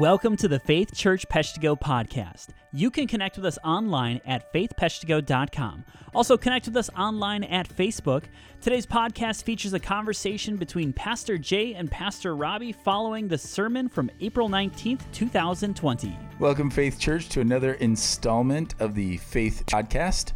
Welcome 0.00 0.34
to 0.38 0.48
the 0.48 0.58
Faith 0.58 0.94
Church 0.94 1.28
Peshtigo 1.28 1.78
podcast. 1.78 2.54
You 2.72 2.90
can 2.90 3.06
connect 3.06 3.36
with 3.36 3.44
us 3.44 3.58
online 3.62 4.22
at 4.24 4.50
faithpeshtigo.com. 4.50 5.84
Also, 6.14 6.38
connect 6.38 6.64
with 6.64 6.76
us 6.78 6.88
online 6.96 7.44
at 7.44 7.68
Facebook. 7.68 8.24
Today's 8.62 8.86
podcast 8.86 9.42
features 9.42 9.74
a 9.74 9.78
conversation 9.78 10.56
between 10.56 10.94
Pastor 10.94 11.36
Jay 11.36 11.74
and 11.74 11.90
Pastor 11.90 12.34
Robbie 12.34 12.72
following 12.72 13.28
the 13.28 13.36
sermon 13.36 13.90
from 13.90 14.10
April 14.22 14.48
19th, 14.48 15.02
2020. 15.12 16.16
Welcome, 16.38 16.70
Faith 16.70 16.98
Church, 16.98 17.28
to 17.28 17.42
another 17.42 17.74
installment 17.74 18.74
of 18.80 18.94
the 18.94 19.18
Faith 19.18 19.64
Podcast. 19.66 20.32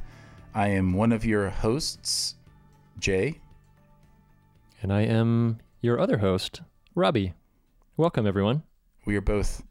I 0.55 0.69
am 0.69 0.93
one 0.93 1.11
of 1.11 1.25
your 1.25 1.49
hosts, 1.49 2.35
Jay. 2.99 3.41
And 4.83 4.93
I 4.93 5.05
am 5.05 5.61
your 5.81 5.99
other 5.99 6.19
host, 6.19 6.61
Robbie. 6.95 7.33
Welcome, 7.96 8.27
everyone. 8.27 8.65
We 9.07 9.16
are 9.16 9.21
both 9.21 9.62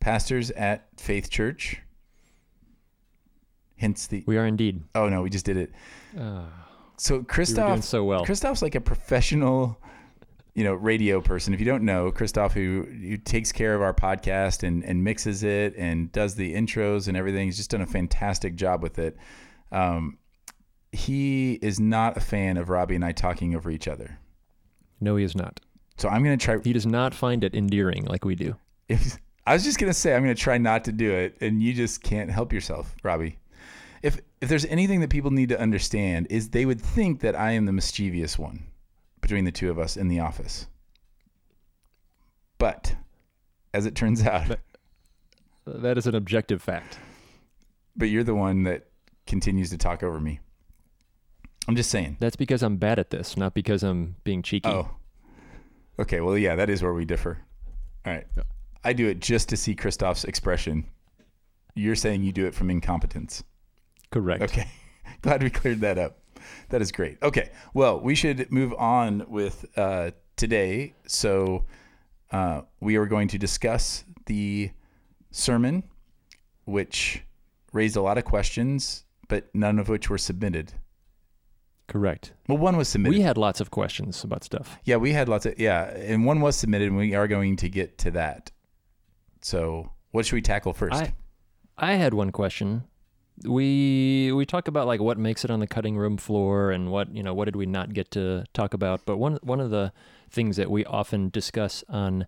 pastors 0.00 0.50
at 0.52 0.88
Faith 0.98 1.30
Church. 1.30 1.80
Hence 3.76 4.06
the. 4.06 4.22
We 4.26 4.36
are 4.38 4.46
indeed. 4.46 4.82
Oh 4.94 5.08
no, 5.08 5.22
we 5.22 5.30
just 5.30 5.44
did 5.44 5.56
it. 5.56 5.72
Uh, 6.18 6.44
So 6.96 7.22
Christoph, 7.22 7.68
doing 7.68 7.82
so 7.82 8.04
well. 8.04 8.24
Christoph's 8.24 8.62
like 8.62 8.74
a 8.74 8.80
professional, 8.80 9.76
you 10.54 10.62
know, 10.64 10.74
radio 10.74 11.20
person. 11.20 11.52
If 11.52 11.60
you 11.60 11.66
don't 11.66 11.82
know, 11.84 12.12
Christoph, 12.12 12.52
who 12.54 12.86
who 12.88 13.16
takes 13.16 13.50
care 13.50 13.74
of 13.74 13.82
our 13.82 13.94
podcast 13.94 14.62
and 14.62 14.84
and 14.84 15.02
mixes 15.02 15.42
it 15.42 15.74
and 15.76 16.12
does 16.12 16.34
the 16.36 16.54
intros 16.54 17.08
and 17.08 17.16
everything, 17.16 17.46
he's 17.46 17.56
just 17.56 17.70
done 17.70 17.80
a 17.80 17.86
fantastic 17.86 18.54
job 18.54 18.82
with 18.82 18.98
it. 18.98 19.16
Um, 19.72 20.18
he 20.92 21.54
is 21.54 21.80
not 21.80 22.16
a 22.16 22.20
fan 22.20 22.56
of 22.58 22.68
Robbie 22.68 22.94
and 22.96 23.04
I 23.04 23.12
talking 23.12 23.54
over 23.56 23.70
each 23.70 23.88
other. 23.88 24.18
no, 25.00 25.16
he 25.16 25.24
is 25.24 25.34
not. 25.34 25.58
So 25.98 26.08
I'm 26.08 26.22
gonna 26.24 26.36
try. 26.36 26.58
He 26.62 26.72
does 26.72 26.86
not 26.86 27.14
find 27.14 27.44
it 27.44 27.54
endearing 27.54 28.04
like 28.06 28.24
we 28.24 28.34
do. 28.34 28.56
If, 28.88 29.18
I 29.46 29.52
was 29.54 29.64
just 29.64 29.78
gonna 29.78 29.92
say 29.94 30.14
I'm 30.14 30.22
gonna 30.22 30.34
try 30.34 30.58
not 30.58 30.84
to 30.84 30.92
do 30.92 31.10
it, 31.12 31.36
and 31.40 31.62
you 31.62 31.72
just 31.74 32.02
can't 32.02 32.30
help 32.30 32.52
yourself, 32.52 32.94
Robbie. 33.02 33.38
If 34.02 34.20
if 34.40 34.48
there's 34.48 34.64
anything 34.66 35.00
that 35.00 35.10
people 35.10 35.30
need 35.30 35.48
to 35.50 35.60
understand 35.60 36.26
is 36.30 36.48
they 36.50 36.66
would 36.66 36.80
think 36.80 37.20
that 37.20 37.36
I 37.38 37.52
am 37.52 37.66
the 37.66 37.72
mischievous 37.72 38.38
one 38.38 38.64
between 39.20 39.44
the 39.44 39.52
two 39.52 39.70
of 39.70 39.78
us 39.78 39.96
in 39.96 40.08
the 40.08 40.18
office. 40.20 40.66
But 42.58 42.96
as 43.74 43.86
it 43.86 43.94
turns 43.94 44.24
out, 44.24 44.48
But- 44.48 44.60
That 45.82 45.98
is 45.98 46.06
an 46.08 46.14
objective 46.16 46.60
fact. 46.62 46.98
but 47.96 48.06
you're 48.06 48.24
the 48.24 48.34
one 48.34 48.64
that 48.64 48.86
continues 49.26 49.70
to 49.70 49.78
talk 49.78 50.02
over 50.02 50.18
me. 50.18 50.40
I'm 51.68 51.76
just 51.76 51.90
saying. 51.90 52.16
That's 52.18 52.34
because 52.36 52.62
I'm 52.64 52.76
bad 52.78 52.98
at 52.98 53.10
this, 53.10 53.36
not 53.36 53.54
because 53.54 53.84
I'm 53.84 54.16
being 54.24 54.42
cheeky. 54.42 54.68
Oh. 54.68 54.90
Okay, 55.98 56.20
well 56.20 56.38
yeah, 56.38 56.56
that 56.56 56.70
is 56.70 56.82
where 56.82 56.94
we 56.94 57.04
differ. 57.04 57.38
All 58.04 58.12
right. 58.12 58.26
Yeah. 58.36 58.42
I 58.84 58.92
do 58.92 59.08
it 59.08 59.20
just 59.20 59.48
to 59.50 59.56
see 59.56 59.74
Christoph's 59.74 60.24
expression. 60.24 60.86
You're 61.74 61.94
saying 61.94 62.22
you 62.22 62.32
do 62.32 62.46
it 62.46 62.54
from 62.54 62.70
incompetence. 62.70 63.44
Correct. 64.10 64.42
Okay. 64.42 64.68
Glad 65.22 65.42
we 65.42 65.50
cleared 65.50 65.80
that 65.80 65.98
up. 65.98 66.18
That 66.70 66.82
is 66.82 66.90
great. 66.90 67.18
Okay. 67.22 67.50
Well, 67.74 68.00
we 68.00 68.14
should 68.14 68.50
move 68.50 68.74
on 68.74 69.24
with 69.28 69.64
uh, 69.76 70.10
today. 70.36 70.94
So 71.06 71.66
uh, 72.32 72.62
we 72.80 72.96
are 72.96 73.06
going 73.06 73.28
to 73.28 73.38
discuss 73.38 74.04
the 74.26 74.70
sermon, 75.30 75.84
which 76.64 77.22
raised 77.72 77.96
a 77.96 78.02
lot 78.02 78.18
of 78.18 78.24
questions, 78.24 79.04
but 79.28 79.54
none 79.54 79.78
of 79.78 79.88
which 79.88 80.10
were 80.10 80.18
submitted. 80.18 80.72
Correct. 81.88 82.32
Well, 82.48 82.58
one 82.58 82.76
was 82.76 82.88
submitted. 82.88 83.16
We 83.16 83.22
had 83.22 83.36
lots 83.36 83.60
of 83.60 83.70
questions 83.70 84.24
about 84.24 84.44
stuff. 84.44 84.78
yeah, 84.84 84.96
we 84.96 85.12
had 85.12 85.28
lots 85.28 85.46
of 85.46 85.58
yeah, 85.58 85.84
and 85.90 86.24
one 86.24 86.40
was 86.40 86.56
submitted, 86.56 86.88
and 86.88 86.96
we 86.96 87.14
are 87.14 87.28
going 87.28 87.56
to 87.56 87.68
get 87.68 87.98
to 87.98 88.10
that. 88.12 88.50
So, 89.42 89.90
what 90.12 90.24
should 90.24 90.36
we 90.36 90.42
tackle 90.42 90.72
first? 90.72 90.94
I 90.94 91.14
I 91.76 91.94
had 91.94 92.14
one 92.14 92.30
question. 92.30 92.84
We 93.44 94.30
we 94.32 94.46
talk 94.46 94.68
about 94.68 94.86
like 94.86 95.00
what 95.00 95.18
makes 95.18 95.44
it 95.44 95.50
on 95.50 95.60
the 95.60 95.66
cutting 95.66 95.96
room 95.96 96.16
floor 96.16 96.70
and 96.70 96.90
what 96.90 97.14
you 97.14 97.22
know 97.22 97.34
what 97.34 97.46
did 97.46 97.56
we 97.56 97.66
not 97.66 97.92
get 97.92 98.10
to 98.12 98.44
talk 98.54 98.74
about. 98.74 99.04
But 99.04 99.16
one 99.16 99.38
one 99.42 99.60
of 99.60 99.70
the 99.70 99.92
things 100.30 100.56
that 100.56 100.70
we 100.70 100.84
often 100.84 101.28
discuss 101.30 101.82
on 101.88 102.26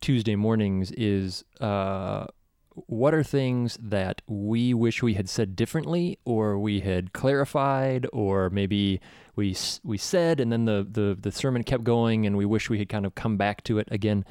Tuesday 0.00 0.36
mornings 0.36 0.92
is 0.92 1.44
uh, 1.60 2.26
what 2.74 3.14
are 3.14 3.22
things 3.22 3.76
that 3.82 4.22
we 4.26 4.72
wish 4.74 5.02
we 5.02 5.14
had 5.14 5.28
said 5.28 5.56
differently, 5.56 6.18
or 6.24 6.58
we 6.58 6.80
had 6.80 7.12
clarified, 7.12 8.06
or 8.12 8.48
maybe 8.50 9.00
we 9.36 9.56
we 9.82 9.98
said 9.98 10.40
and 10.40 10.52
then 10.52 10.64
the 10.66 10.86
the 10.90 11.16
the 11.20 11.32
sermon 11.32 11.62
kept 11.64 11.84
going, 11.84 12.26
and 12.26 12.36
we 12.36 12.44
wish 12.46 12.70
we 12.70 12.78
had 12.78 12.88
kind 12.88 13.04
of 13.06 13.14
come 13.14 13.36
back 13.36 13.62
to 13.64 13.78
it 13.78 13.88
again. 13.90 14.24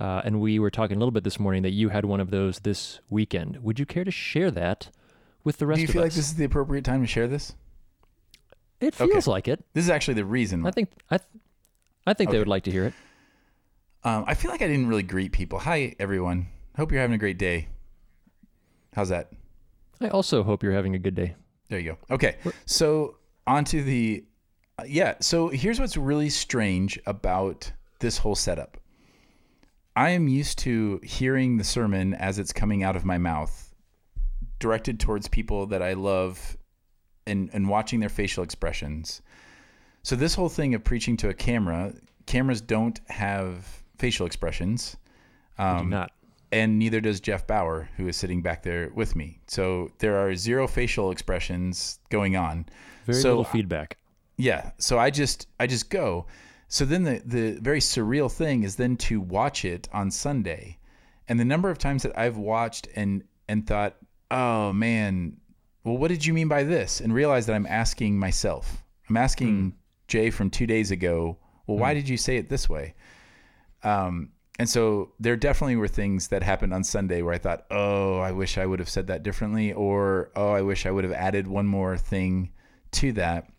Uh, 0.00 0.22
and 0.24 0.40
we 0.40 0.58
were 0.58 0.70
talking 0.70 0.96
a 0.96 0.98
little 0.98 1.12
bit 1.12 1.22
this 1.22 1.38
morning 1.38 1.62
that 1.62 1.72
you 1.72 1.90
had 1.90 2.06
one 2.06 2.18
of 2.18 2.30
those 2.30 2.60
this 2.60 3.00
weekend. 3.10 3.58
Would 3.58 3.78
you 3.78 3.84
care 3.84 4.04
to 4.04 4.10
share 4.10 4.50
that 4.50 4.90
with 5.44 5.58
the 5.58 5.66
rest 5.66 5.80
of 5.80 5.82
us 5.84 5.86
do 5.86 5.90
you 5.90 5.92
feel 5.92 6.02
us? 6.02 6.06
like 6.06 6.14
this 6.14 6.26
is 6.28 6.34
the 6.36 6.44
appropriate 6.44 6.84
time 6.84 7.02
to 7.02 7.06
share 7.06 7.28
this? 7.28 7.54
it 8.80 8.98
Okay. 9.00 9.12
feels 9.12 9.26
like 9.28 9.46
it. 9.48 9.62
This 9.74 9.84
is 9.84 9.90
actually 9.90 10.14
the 10.14 10.24
reason. 10.24 10.66
I 10.66 10.70
think 10.70 10.88
I, 11.10 11.18
th- 11.18 11.28
I 12.06 12.14
think 12.14 12.28
Okay. 12.30 12.36
they 12.36 12.38
would 12.40 12.48
like 12.48 12.62
to 12.64 12.70
hear 12.70 12.86
it. 12.86 12.94
Um, 14.02 14.24
I 14.26 14.32
feel 14.34 14.50
like 14.50 14.62
I 14.62 14.66
didn't 14.66 14.88
really 14.88 15.02
greet 15.04 15.30
people. 15.30 15.58
Hi, 15.60 15.94
everyone. 16.00 16.46
Hope 16.76 16.90
you're 16.90 17.00
having 17.00 17.14
a 17.14 17.18
great 17.18 17.38
day. 17.38 17.68
How's 18.94 19.08
that? 19.10 19.30
I 20.00 20.08
also 20.08 20.42
hope 20.42 20.62
you're 20.62 20.72
having 20.72 20.94
a 20.94 20.98
good 20.98 21.14
day. 21.14 21.34
There 21.68 21.78
you 21.78 21.92
go. 22.08 22.14
Okay. 22.14 22.36
So, 22.66 23.16
on 23.46 23.64
to 23.66 23.82
the. 23.82 24.24
uh, 24.78 24.84
yeah. 24.86 25.14
So, 25.20 25.48
here's 25.48 25.80
what's 25.80 25.96
really 25.96 26.28
strange 26.28 26.98
about 27.06 27.72
this 28.00 28.18
whole 28.18 28.34
setup 28.34 28.76
I 29.96 30.10
am 30.10 30.28
used 30.28 30.58
to 30.60 31.00
hearing 31.02 31.56
the 31.56 31.64
sermon 31.64 32.14
as 32.14 32.38
it's 32.38 32.52
coming 32.52 32.82
out 32.82 32.96
of 32.96 33.04
my 33.04 33.16
mouth, 33.18 33.74
directed 34.58 34.98
towards 35.00 35.28
people 35.28 35.66
that 35.66 35.82
I 35.82 35.92
love 35.94 36.56
and, 37.26 37.48
and 37.52 37.68
watching 37.68 38.00
their 38.00 38.08
facial 38.08 38.42
expressions. 38.44 39.22
So, 40.02 40.16
this 40.16 40.34
whole 40.34 40.48
thing 40.48 40.74
of 40.74 40.82
preaching 40.84 41.16
to 41.18 41.28
a 41.28 41.34
camera, 41.34 41.94
cameras 42.26 42.60
don't 42.60 43.00
have 43.08 43.82
facial 43.98 44.26
expressions. 44.26 44.96
I 45.56 45.74
do 45.76 45.80
Um, 45.82 45.90
not. 45.90 46.10
And 46.52 46.78
neither 46.78 47.00
does 47.00 47.18
Jeff 47.20 47.46
Bauer, 47.46 47.88
who 47.96 48.06
is 48.06 48.16
sitting 48.16 48.42
back 48.42 48.62
there 48.62 48.92
with 48.94 49.16
me. 49.16 49.40
So 49.46 49.90
there 49.98 50.18
are 50.18 50.34
zero 50.36 50.68
facial 50.68 51.10
expressions 51.10 51.98
going 52.10 52.36
on. 52.36 52.66
Very 53.06 53.20
so- 53.20 53.30
little 53.30 53.44
feedback. 53.44 53.96
Yeah. 54.36 54.70
So 54.78 54.98
I 54.98 55.10
just 55.10 55.48
I 55.58 55.66
just 55.66 55.90
go. 55.90 56.26
So 56.68 56.84
then 56.84 57.04
the 57.04 57.22
the 57.24 57.58
very 57.60 57.80
surreal 57.80 58.30
thing 58.30 58.62
is 58.64 58.76
then 58.76 58.96
to 58.98 59.20
watch 59.20 59.64
it 59.64 59.88
on 59.92 60.10
Sunday, 60.10 60.78
and 61.28 61.38
the 61.38 61.44
number 61.44 61.70
of 61.70 61.78
times 61.78 62.02
that 62.02 62.18
I've 62.18 62.38
watched 62.38 62.88
and 62.96 63.22
and 63.48 63.66
thought, 63.66 63.96
oh 64.30 64.72
man, 64.72 65.36
well, 65.84 65.96
what 65.96 66.08
did 66.08 66.24
you 66.24 66.32
mean 66.32 66.48
by 66.48 66.64
this? 66.64 67.00
And 67.00 67.14
realize 67.14 67.46
that 67.46 67.54
I'm 67.54 67.66
asking 67.66 68.18
myself. 68.18 68.82
I'm 69.08 69.16
asking 69.16 69.74
Jay 70.08 70.30
from 70.30 70.50
two 70.50 70.66
days 70.66 70.90
ago. 70.90 71.38
Well, 71.66 71.78
why 71.78 71.94
did 71.94 72.08
you 72.08 72.16
say 72.16 72.36
it 72.36 72.48
this 72.48 72.68
way? 72.68 72.94
Um, 73.84 74.31
and 74.58 74.68
so 74.68 75.12
there 75.18 75.36
definitely 75.36 75.76
were 75.76 75.88
things 75.88 76.28
that 76.28 76.42
happened 76.42 76.74
on 76.74 76.84
Sunday 76.84 77.22
where 77.22 77.34
I 77.34 77.38
thought, 77.38 77.64
oh, 77.70 78.18
I 78.18 78.32
wish 78.32 78.58
I 78.58 78.66
would 78.66 78.80
have 78.80 78.88
said 78.88 79.06
that 79.06 79.22
differently, 79.22 79.72
or 79.72 80.30
oh, 80.36 80.52
I 80.52 80.62
wish 80.62 80.84
I 80.84 80.90
would 80.90 81.04
have 81.04 81.12
added 81.12 81.46
one 81.46 81.66
more 81.66 81.96
thing 81.96 82.52
to 82.92 83.12
that. 83.12 83.50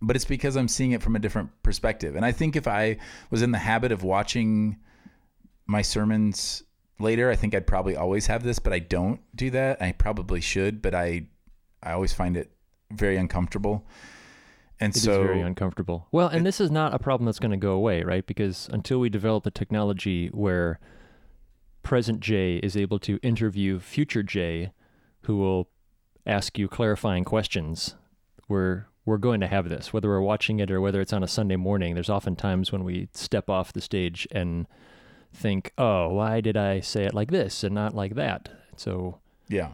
But 0.00 0.16
it's 0.16 0.24
because 0.24 0.56
I'm 0.56 0.68
seeing 0.68 0.92
it 0.92 1.02
from 1.02 1.16
a 1.16 1.18
different 1.18 1.50
perspective. 1.62 2.16
And 2.16 2.24
I 2.24 2.32
think 2.32 2.56
if 2.56 2.66
I 2.66 2.98
was 3.30 3.42
in 3.42 3.50
the 3.50 3.58
habit 3.58 3.92
of 3.92 4.02
watching 4.02 4.78
my 5.66 5.82
sermons 5.82 6.62
later, 6.98 7.30
I 7.30 7.36
think 7.36 7.54
I'd 7.54 7.66
probably 7.66 7.96
always 7.96 8.26
have 8.26 8.42
this, 8.42 8.58
but 8.58 8.72
I 8.72 8.78
don't 8.78 9.20
do 9.34 9.50
that. 9.50 9.82
I 9.82 9.92
probably 9.92 10.40
should, 10.40 10.80
but 10.80 10.94
I 10.94 11.26
I 11.82 11.92
always 11.92 12.12
find 12.12 12.36
it 12.36 12.50
very 12.90 13.16
uncomfortable. 13.16 13.86
And 14.78 14.94
It 14.94 15.00
so 15.00 15.22
very 15.22 15.40
uncomfortable. 15.40 16.06
Well, 16.12 16.28
and 16.28 16.44
this 16.44 16.60
is 16.60 16.70
not 16.70 16.92
a 16.92 16.98
problem 16.98 17.24
that's 17.26 17.38
going 17.38 17.50
to 17.50 17.56
go 17.56 17.72
away, 17.72 18.02
right? 18.02 18.26
Because 18.26 18.68
until 18.70 19.00
we 19.00 19.08
develop 19.08 19.46
a 19.46 19.50
technology 19.50 20.28
where 20.28 20.78
present 21.82 22.20
Jay 22.20 22.56
is 22.56 22.76
able 22.76 22.98
to 22.98 23.18
interview 23.22 23.78
future 23.78 24.22
Jay, 24.22 24.72
who 25.22 25.38
will 25.38 25.68
ask 26.26 26.58
you 26.58 26.68
clarifying 26.68 27.24
questions, 27.24 27.94
we're 28.48 28.86
we're 29.06 29.18
going 29.18 29.40
to 29.40 29.46
have 29.46 29.68
this. 29.68 29.92
Whether 29.92 30.08
we're 30.08 30.20
watching 30.20 30.58
it 30.58 30.70
or 30.70 30.80
whether 30.80 31.00
it's 31.00 31.12
on 31.12 31.22
a 31.22 31.28
Sunday 31.28 31.54
morning, 31.54 31.94
there's 31.94 32.10
often 32.10 32.34
times 32.34 32.72
when 32.72 32.82
we 32.82 33.08
step 33.14 33.48
off 33.48 33.72
the 33.72 33.80
stage 33.80 34.26
and 34.32 34.66
think, 35.32 35.72
"Oh, 35.78 36.08
why 36.08 36.40
did 36.40 36.56
I 36.56 36.80
say 36.80 37.04
it 37.04 37.14
like 37.14 37.30
this 37.30 37.62
and 37.64 37.74
not 37.74 37.94
like 37.94 38.16
that?" 38.16 38.50
So 38.76 39.20
yeah. 39.48 39.70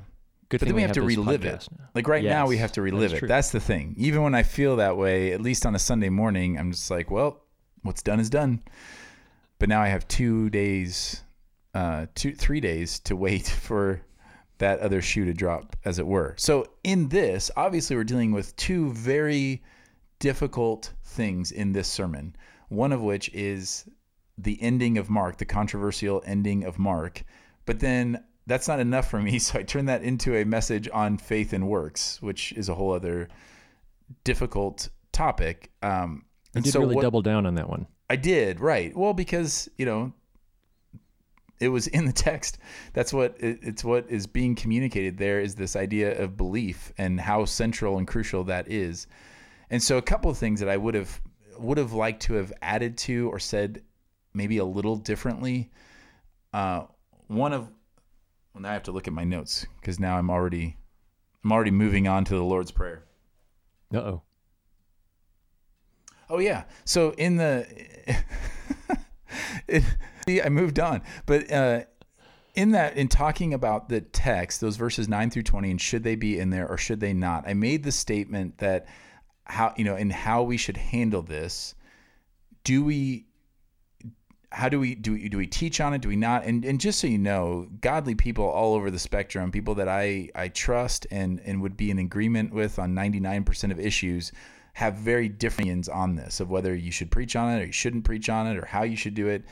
Good 0.52 0.60
But 0.60 0.66
then 0.68 0.76
we 0.76 0.82
have 0.82 0.92
to 0.92 1.02
relive 1.02 1.44
it. 1.46 1.60
podcast. 1.60 1.68
Like 1.94 2.06
right 2.08 2.22
now, 2.22 2.46
we 2.46 2.58
have 2.58 2.72
to 2.72 2.82
relive 2.82 3.00
that's 3.00 3.12
it. 3.14 3.18
true. 3.20 3.28
That's 3.28 3.50
the 3.50 3.60
thing. 3.60 3.94
Even 3.96 4.22
when 4.22 4.34
I 4.34 4.42
feel 4.42 4.76
that 4.76 4.96
way, 4.98 5.32
at 5.32 5.40
least 5.40 5.64
on 5.64 5.74
a 5.74 5.78
Sunday 5.78 6.10
morning, 6.10 6.58
I'm 6.58 6.72
just 6.72 6.90
like, 6.90 7.10
well, 7.10 7.42
what's 7.82 8.02
done 8.02 8.20
is 8.20 8.28
done. 8.28 8.62
But 9.58 9.70
now 9.70 9.80
I 9.80 9.88
have 9.88 10.06
two 10.08 10.50
days, 10.50 11.22
uh, 11.74 12.06
two, 12.14 12.34
three 12.34 12.60
days 12.60 12.98
to 13.00 13.16
wait 13.16 13.46
for 13.66 14.02
that 14.58 14.80
other 14.80 15.00
shoe 15.00 15.24
to 15.24 15.32
drop, 15.32 15.74
as 15.86 15.98
it 15.98 16.06
were. 16.06 16.34
So 16.36 16.66
in 16.84 17.08
this, 17.08 17.50
obviously, 17.56 17.96
we're 17.96 18.04
dealing 18.04 18.32
with 18.32 18.54
two 18.56 18.92
very 18.92 19.62
difficult 20.18 20.92
things 21.02 21.50
in 21.50 21.72
this 21.72 21.88
sermon. 21.88 22.36
One 22.68 22.92
of 22.92 23.00
which 23.00 23.30
is 23.32 23.88
the 24.36 24.60
ending 24.62 24.98
of 24.98 25.08
Mark, 25.08 25.38
the 25.38 25.44
controversial 25.46 26.22
ending 26.26 26.64
of 26.64 26.78
Mark. 26.78 27.24
But 27.64 27.80
then 27.80 28.22
that's 28.46 28.68
not 28.68 28.80
enough 28.80 29.08
for 29.08 29.20
me, 29.20 29.38
so 29.40 29.58
I 29.58 29.62
turned 29.62 29.88
that 29.88 30.02
into 30.02 30.36
a 30.36 30.44
message 30.44 30.88
on 30.92 31.18
faith 31.18 31.52
and 31.52 31.68
works, 31.68 32.20
which 32.22 32.52
is 32.52 32.68
a 32.68 32.74
whole 32.74 32.92
other 32.92 33.28
difficult 34.24 34.88
topic. 35.12 35.70
Um, 35.82 36.24
You 36.54 36.58
and 36.58 36.64
did 36.64 36.72
so 36.72 36.80
really 36.80 36.96
what- 36.96 37.02
double 37.02 37.22
down 37.22 37.46
on 37.46 37.54
that 37.56 37.68
one. 37.68 37.86
I 38.10 38.16
did, 38.16 38.60
right. 38.60 38.94
Well, 38.94 39.14
because, 39.14 39.70
you 39.78 39.86
know, 39.86 40.12
it 41.60 41.68
was 41.68 41.86
in 41.86 42.04
the 42.04 42.12
text. 42.12 42.58
That's 42.92 43.12
what 43.12 43.36
it, 43.40 43.60
it's 43.62 43.84
what 43.84 44.04
is 44.10 44.26
being 44.26 44.54
communicated 44.54 45.16
there 45.16 45.40
is 45.40 45.54
this 45.54 45.76
idea 45.76 46.20
of 46.20 46.36
belief 46.36 46.92
and 46.98 47.18
how 47.20 47.44
central 47.46 47.96
and 47.98 48.06
crucial 48.06 48.44
that 48.44 48.68
is. 48.70 49.06
And 49.70 49.82
so 49.82 49.96
a 49.96 50.02
couple 50.02 50.30
of 50.30 50.36
things 50.36 50.60
that 50.60 50.68
I 50.68 50.76
would 50.76 50.94
have 50.94 51.20
would 51.58 51.78
have 51.78 51.92
liked 51.92 52.22
to 52.22 52.34
have 52.34 52.52
added 52.60 52.98
to 52.98 53.30
or 53.30 53.38
said 53.38 53.82
maybe 54.34 54.58
a 54.58 54.64
little 54.64 54.96
differently. 54.96 55.70
Uh, 56.52 56.84
one 57.28 57.52
of 57.54 57.70
well, 58.52 58.62
now 58.62 58.70
I 58.70 58.72
have 58.72 58.82
to 58.84 58.92
look 58.92 59.06
at 59.06 59.14
my 59.14 59.24
notes 59.24 59.66
because 59.80 59.98
now 59.98 60.16
I'm 60.16 60.30
already 60.30 60.76
I'm 61.44 61.52
already 61.52 61.70
moving 61.70 62.06
on 62.06 62.24
to 62.26 62.34
the 62.34 62.44
Lord's 62.44 62.70
Prayer. 62.70 63.04
Uh 63.92 63.98
oh. 63.98 64.22
Oh 66.30 66.38
yeah. 66.38 66.64
So 66.84 67.10
in 67.10 67.36
the, 67.36 67.66
it, 69.68 69.84
see, 70.26 70.40
I 70.40 70.48
moved 70.48 70.78
on, 70.78 71.02
but 71.26 71.52
uh, 71.52 71.82
in 72.54 72.70
that, 72.70 72.96
in 72.96 73.08
talking 73.08 73.52
about 73.52 73.88
the 73.88 74.00
text, 74.00 74.60
those 74.60 74.76
verses 74.76 75.08
nine 75.08 75.30
through 75.30 75.42
twenty, 75.42 75.70
and 75.70 75.80
should 75.80 76.04
they 76.04 76.14
be 76.14 76.38
in 76.38 76.50
there 76.50 76.66
or 76.68 76.78
should 76.78 77.00
they 77.00 77.12
not? 77.12 77.46
I 77.46 77.54
made 77.54 77.82
the 77.82 77.92
statement 77.92 78.58
that 78.58 78.86
how 79.44 79.74
you 79.76 79.84
know, 79.84 79.94
and 79.96 80.12
how 80.12 80.42
we 80.42 80.56
should 80.56 80.76
handle 80.76 81.22
this. 81.22 81.74
Do 82.64 82.84
we? 82.84 83.26
How 84.52 84.68
do 84.68 84.78
we 84.78 84.94
do? 84.94 85.12
We, 85.12 85.28
do 85.28 85.38
we 85.38 85.46
teach 85.46 85.80
on 85.80 85.94
it? 85.94 86.02
Do 86.02 86.08
we 86.08 86.16
not? 86.16 86.44
And 86.44 86.64
and 86.64 86.80
just 86.80 87.00
so 87.00 87.06
you 87.06 87.18
know, 87.18 87.68
godly 87.80 88.14
people 88.14 88.44
all 88.44 88.74
over 88.74 88.90
the 88.90 88.98
spectrum, 88.98 89.50
people 89.50 89.74
that 89.76 89.88
I 89.88 90.28
I 90.34 90.48
trust 90.48 91.06
and 91.10 91.40
and 91.44 91.62
would 91.62 91.76
be 91.76 91.90
in 91.90 91.98
agreement 91.98 92.52
with 92.52 92.78
on 92.78 92.94
ninety 92.94 93.20
nine 93.20 93.44
percent 93.44 93.72
of 93.72 93.80
issues 93.80 94.32
have 94.74 94.94
very 94.94 95.28
different 95.28 95.62
opinions 95.62 95.88
on 95.88 96.16
this 96.16 96.40
of 96.40 96.50
whether 96.50 96.74
you 96.74 96.90
should 96.90 97.10
preach 97.10 97.36
on 97.36 97.52
it 97.52 97.62
or 97.62 97.66
you 97.66 97.72
shouldn't 97.72 98.04
preach 98.04 98.28
on 98.28 98.46
it 98.46 98.56
or 98.56 98.64
how 98.64 98.82
you 98.82 98.96
should 98.96 99.14
do 99.14 99.28
it. 99.28 99.44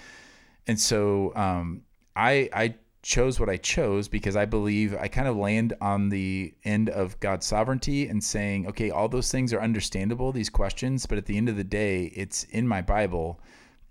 And 0.67 0.79
so 0.79 1.35
um, 1.37 1.82
I 2.17 2.49
I 2.52 2.75
chose 3.02 3.41
what 3.41 3.49
I 3.49 3.56
chose 3.56 4.08
because 4.08 4.37
I 4.37 4.44
believe 4.44 4.94
I 4.94 5.08
kind 5.08 5.26
of 5.29 5.37
land 5.37 5.73
on 5.81 6.11
the 6.11 6.55
end 6.64 6.91
of 6.91 7.19
God's 7.20 7.47
sovereignty 7.47 8.08
and 8.08 8.23
saying, 8.23 8.67
okay, 8.67 8.91
all 8.91 9.08
those 9.08 9.31
things 9.31 9.52
are 9.52 9.61
understandable, 9.61 10.32
these 10.32 10.50
questions, 10.50 11.06
but 11.06 11.17
at 11.17 11.26
the 11.26 11.37
end 11.37 11.49
of 11.49 11.56
the 11.56 11.64
day, 11.64 12.12
it's 12.14 12.44
in 12.44 12.69
my 12.69 12.82
Bible, 12.82 13.41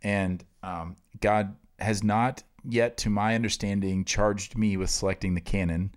and 0.03 0.43
um, 0.63 0.95
God 1.19 1.55
has 1.79 2.03
not 2.03 2.43
yet, 2.67 2.97
to 2.97 3.09
my 3.09 3.35
understanding, 3.35 4.05
charged 4.05 4.57
me 4.57 4.77
with 4.77 4.89
selecting 4.89 5.33
the 5.35 5.41
canon, 5.41 5.93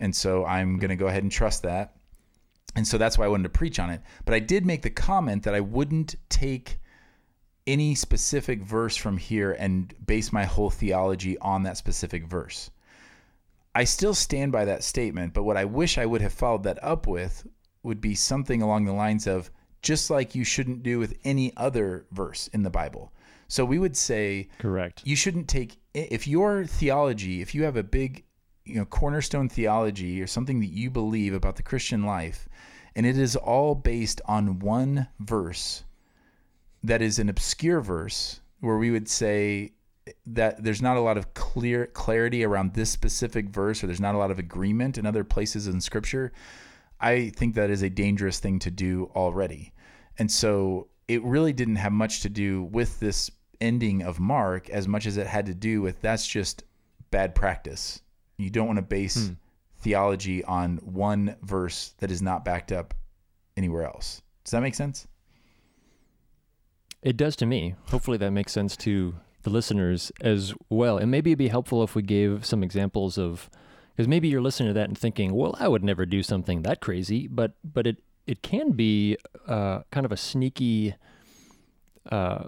and 0.00 0.14
so 0.14 0.44
I'm 0.44 0.78
going 0.78 0.90
to 0.90 0.96
go 0.96 1.06
ahead 1.06 1.22
and 1.22 1.32
trust 1.32 1.62
that. 1.62 1.96
And 2.74 2.86
so 2.86 2.98
that's 2.98 3.16
why 3.16 3.24
I 3.24 3.28
wanted 3.28 3.44
to 3.44 3.58
preach 3.58 3.78
on 3.78 3.88
it. 3.88 4.02
But 4.24 4.34
I 4.34 4.38
did 4.38 4.66
make 4.66 4.82
the 4.82 4.90
comment 4.90 5.44
that 5.44 5.54
I 5.54 5.60
wouldn't 5.60 6.16
take 6.28 6.78
any 7.66 7.94
specific 7.94 8.62
verse 8.62 8.96
from 8.96 9.16
here 9.16 9.52
and 9.52 9.92
base 10.06 10.32
my 10.32 10.44
whole 10.44 10.70
theology 10.70 11.38
on 11.38 11.62
that 11.64 11.78
specific 11.78 12.26
verse. 12.26 12.70
I 13.74 13.84
still 13.84 14.14
stand 14.14 14.52
by 14.52 14.64
that 14.66 14.84
statement, 14.84 15.34
but 15.34 15.42
what 15.44 15.56
I 15.56 15.64
wish 15.64 15.98
I 15.98 16.06
would 16.06 16.20
have 16.20 16.32
followed 16.32 16.62
that 16.62 16.82
up 16.82 17.06
with 17.06 17.46
would 17.82 18.00
be 18.00 18.14
something 18.14 18.62
along 18.62 18.84
the 18.84 18.92
lines 18.92 19.26
of 19.26 19.50
just 19.82 20.10
like 20.10 20.34
you 20.34 20.44
shouldn't 20.44 20.82
do 20.82 20.98
with 20.98 21.18
any 21.24 21.52
other 21.56 22.06
verse 22.10 22.48
in 22.48 22.62
the 22.62 22.70
Bible. 22.70 23.12
So 23.48 23.64
we 23.64 23.78
would 23.78 23.96
say 23.96 24.48
Correct. 24.58 25.02
you 25.04 25.16
shouldn't 25.16 25.48
take 25.48 25.78
if 25.94 26.26
your 26.26 26.64
theology, 26.64 27.40
if 27.40 27.54
you 27.54 27.64
have 27.64 27.76
a 27.76 27.82
big, 27.82 28.24
you 28.64 28.76
know, 28.76 28.84
cornerstone 28.84 29.48
theology 29.48 30.20
or 30.20 30.26
something 30.26 30.60
that 30.60 30.70
you 30.70 30.90
believe 30.90 31.32
about 31.32 31.56
the 31.56 31.62
Christian 31.62 32.04
life, 32.04 32.48
and 32.94 33.06
it 33.06 33.18
is 33.18 33.36
all 33.36 33.74
based 33.74 34.20
on 34.26 34.58
one 34.58 35.08
verse 35.20 35.84
that 36.82 37.02
is 37.02 37.18
an 37.18 37.28
obscure 37.28 37.80
verse 37.80 38.40
where 38.60 38.78
we 38.78 38.90
would 38.90 39.08
say 39.08 39.72
that 40.24 40.62
there's 40.62 40.82
not 40.82 40.96
a 40.96 41.00
lot 41.00 41.18
of 41.18 41.34
clear 41.34 41.86
clarity 41.86 42.44
around 42.44 42.74
this 42.74 42.90
specific 42.90 43.48
verse 43.48 43.82
or 43.82 43.86
there's 43.86 44.00
not 44.00 44.14
a 44.14 44.18
lot 44.18 44.30
of 44.30 44.38
agreement 44.38 44.98
in 44.98 45.04
other 45.04 45.24
places 45.24 45.66
in 45.66 45.80
scripture 45.80 46.32
i 47.00 47.28
think 47.30 47.54
that 47.54 47.70
is 47.70 47.82
a 47.82 47.90
dangerous 47.90 48.38
thing 48.38 48.58
to 48.58 48.70
do 48.70 49.10
already 49.16 49.72
and 50.18 50.30
so 50.30 50.86
it 51.08 51.22
really 51.24 51.52
didn't 51.52 51.76
have 51.76 51.92
much 51.92 52.20
to 52.20 52.28
do 52.28 52.64
with 52.64 52.98
this 53.00 53.30
ending 53.60 54.02
of 54.02 54.20
mark 54.20 54.68
as 54.70 54.86
much 54.86 55.06
as 55.06 55.16
it 55.16 55.26
had 55.26 55.46
to 55.46 55.54
do 55.54 55.80
with 55.80 56.00
that's 56.02 56.26
just 56.26 56.64
bad 57.10 57.34
practice 57.34 58.02
you 58.38 58.50
don't 58.50 58.66
want 58.66 58.76
to 58.78 58.82
base 58.82 59.28
hmm. 59.28 59.34
theology 59.78 60.44
on 60.44 60.76
one 60.78 61.36
verse 61.42 61.94
that 61.98 62.10
is 62.10 62.20
not 62.20 62.44
backed 62.44 62.72
up 62.72 62.92
anywhere 63.56 63.84
else 63.84 64.20
does 64.44 64.50
that 64.50 64.60
make 64.60 64.74
sense 64.74 65.06
It 67.02 67.16
does 67.16 67.36
to 67.36 67.46
me. 67.46 67.76
Hopefully 67.90 68.18
that 68.18 68.32
makes 68.32 68.52
sense 68.52 68.76
to 68.78 69.14
the 69.42 69.50
listeners 69.50 70.10
as 70.20 70.52
well. 70.68 70.98
And 70.98 71.08
maybe 71.10 71.30
it'd 71.30 71.38
be 71.38 71.48
helpful 71.48 71.84
if 71.84 71.94
we 71.94 72.02
gave 72.02 72.44
some 72.44 72.64
examples 72.64 73.16
of 73.16 73.48
because 73.94 74.08
maybe 74.08 74.28
you're 74.28 74.42
listening 74.42 74.70
to 74.70 74.74
that 74.74 74.88
and 74.88 74.98
thinking, 74.98 75.32
"Well, 75.32 75.54
I 75.58 75.68
would 75.68 75.84
never 75.84 76.04
do 76.04 76.22
something 76.22 76.62
that 76.62 76.80
crazy," 76.80 77.28
but 77.28 77.54
but 77.62 77.86
it 77.86 78.02
it 78.26 78.42
can 78.42 78.72
be 78.72 79.16
uh, 79.46 79.80
kind 79.90 80.04
of 80.04 80.12
a 80.12 80.16
sneaky. 80.16 80.94
Uh, 82.10 82.44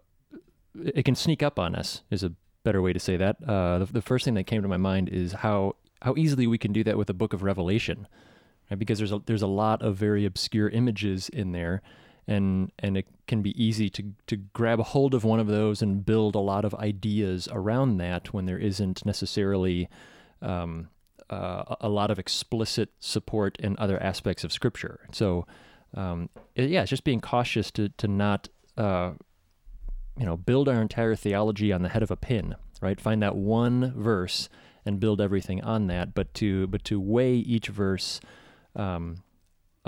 it 0.94 1.04
can 1.04 1.14
sneak 1.14 1.42
up 1.42 1.58
on 1.58 1.75
us. 1.75 2.02
Is 2.10 2.22
a 2.22 2.32
better 2.64 2.82
way 2.82 2.92
to 2.92 3.00
say 3.00 3.16
that. 3.16 3.36
Uh, 3.46 3.78
the, 3.78 3.84
the 3.86 4.02
first 4.02 4.25
thing 4.25 4.34
that 4.34 4.44
came 4.44 4.62
to 4.62 4.69
my 4.69 4.76
mind 4.76 5.08
is 5.08 5.32
how 5.32 5.76
how 6.02 6.14
easily 6.16 6.46
we 6.46 6.58
can 6.58 6.72
do 6.72 6.84
that 6.84 6.96
with 6.96 7.06
the 7.06 7.14
Book 7.14 7.32
of 7.32 7.42
Revelation, 7.42 8.06
right? 8.70 8.78
Because 8.78 8.98
there's 8.98 9.12
a 9.12 9.20
there's 9.26 9.42
a 9.42 9.48
lot 9.48 9.82
of 9.82 9.96
very 9.96 10.25
obscure 10.25 10.69
images 10.69 11.28
in 11.28 11.52
there, 11.52 11.82
and 12.26 12.72
and 12.78 12.96
it 12.96 13.06
can 13.26 13.42
be 13.42 13.60
easy 13.62 13.88
to 13.90 14.12
to 14.26 14.36
grab 14.36 14.81
a 14.81 14.84
hold 14.84 15.14
of 15.14 15.24
one 15.24 15.40
of 15.40 15.46
those 15.46 15.82
and 15.82 16.04
build 16.04 16.34
a 16.34 16.40
lot 16.40 16.64
of 16.64 16.74
ideas 16.74 17.48
around 17.52 17.98
that 17.98 18.32
when 18.32 18.46
there 18.46 18.58
isn't 18.58 19.04
necessarily 19.06 19.88
um, 20.42 20.88
uh, 21.31 21.76
a 21.81 21.88
lot 21.88 22.10
of 22.10 22.19
explicit 22.19 22.90
support 23.00 23.56
in 23.58 23.76
other 23.78 24.02
aspects 24.02 24.44
of 24.44 24.52
Scripture. 24.52 25.00
So, 25.12 25.46
um, 25.94 26.29
it- 26.55 26.70
yeah, 26.70 26.82
it's 26.82 26.90
just 26.90 27.05
being 27.05 27.20
cautious 27.20 27.70
to 27.73 27.88
to 27.90 28.08
not 28.08 28.49
uh, 28.76 29.12
you 30.19 30.26
know 30.26 30.37
build 30.37 30.69
our 30.69 30.81
entire 30.81 31.14
theology 31.14 31.73
on 31.73 31.82
the 31.82 31.88
head 31.88 32.02
of 32.02 32.11
a 32.11 32.17
pin, 32.17 32.56
right? 32.81 33.00
Find 33.00 33.23
that 33.23 33.37
one 33.37 33.93
verse 33.96 34.49
and 34.84 35.01
build 35.01 35.20
everything 35.20 35.62
on 35.62 35.86
that, 35.89 36.15
but 36.15 36.32
to 36.34 36.67
but 36.69 36.84
to 36.84 37.01
weigh 37.01 37.34
each 37.36 37.69
verse. 37.69 38.20
Um, 38.77 39.22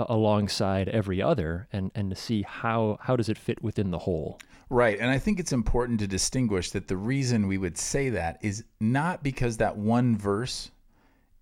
alongside 0.09 0.89
every 0.89 1.21
other 1.21 1.67
and 1.71 1.91
and 1.93 2.09
to 2.09 2.15
see 2.15 2.41
how 2.41 2.97
how 3.01 3.15
does 3.15 3.29
it 3.29 3.37
fit 3.37 3.61
within 3.61 3.91
the 3.91 3.99
whole 3.99 4.39
Right. 4.69 4.97
And 4.99 5.11
I 5.11 5.19
think 5.19 5.37
it's 5.39 5.51
important 5.51 5.99
to 5.99 6.07
distinguish 6.07 6.71
that 6.71 6.87
the 6.87 6.95
reason 6.95 7.47
we 7.47 7.57
would 7.57 7.77
say 7.77 8.09
that 8.09 8.39
is 8.41 8.63
not 8.79 9.21
because 9.21 9.57
that 9.57 9.75
one 9.77 10.17
verse 10.17 10.71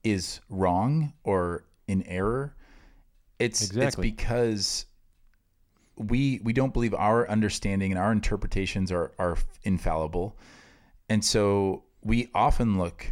is 0.03 0.41
wrong 0.49 1.13
or 1.23 1.63
in 1.87 2.01
error. 2.07 2.55
It's 3.39 3.71
it's 3.75 3.95
because 3.95 4.85
we 5.95 6.39
we 6.43 6.53
don't 6.53 6.73
believe 6.73 6.93
our 6.93 7.29
understanding 7.29 7.91
and 7.91 7.99
our 7.99 8.11
interpretations 8.11 8.91
are 8.91 9.13
are 9.17 9.37
infallible. 9.63 10.37
And 11.09 11.23
so 11.23 11.83
we 12.01 12.29
often 12.33 12.77
look 12.77 13.11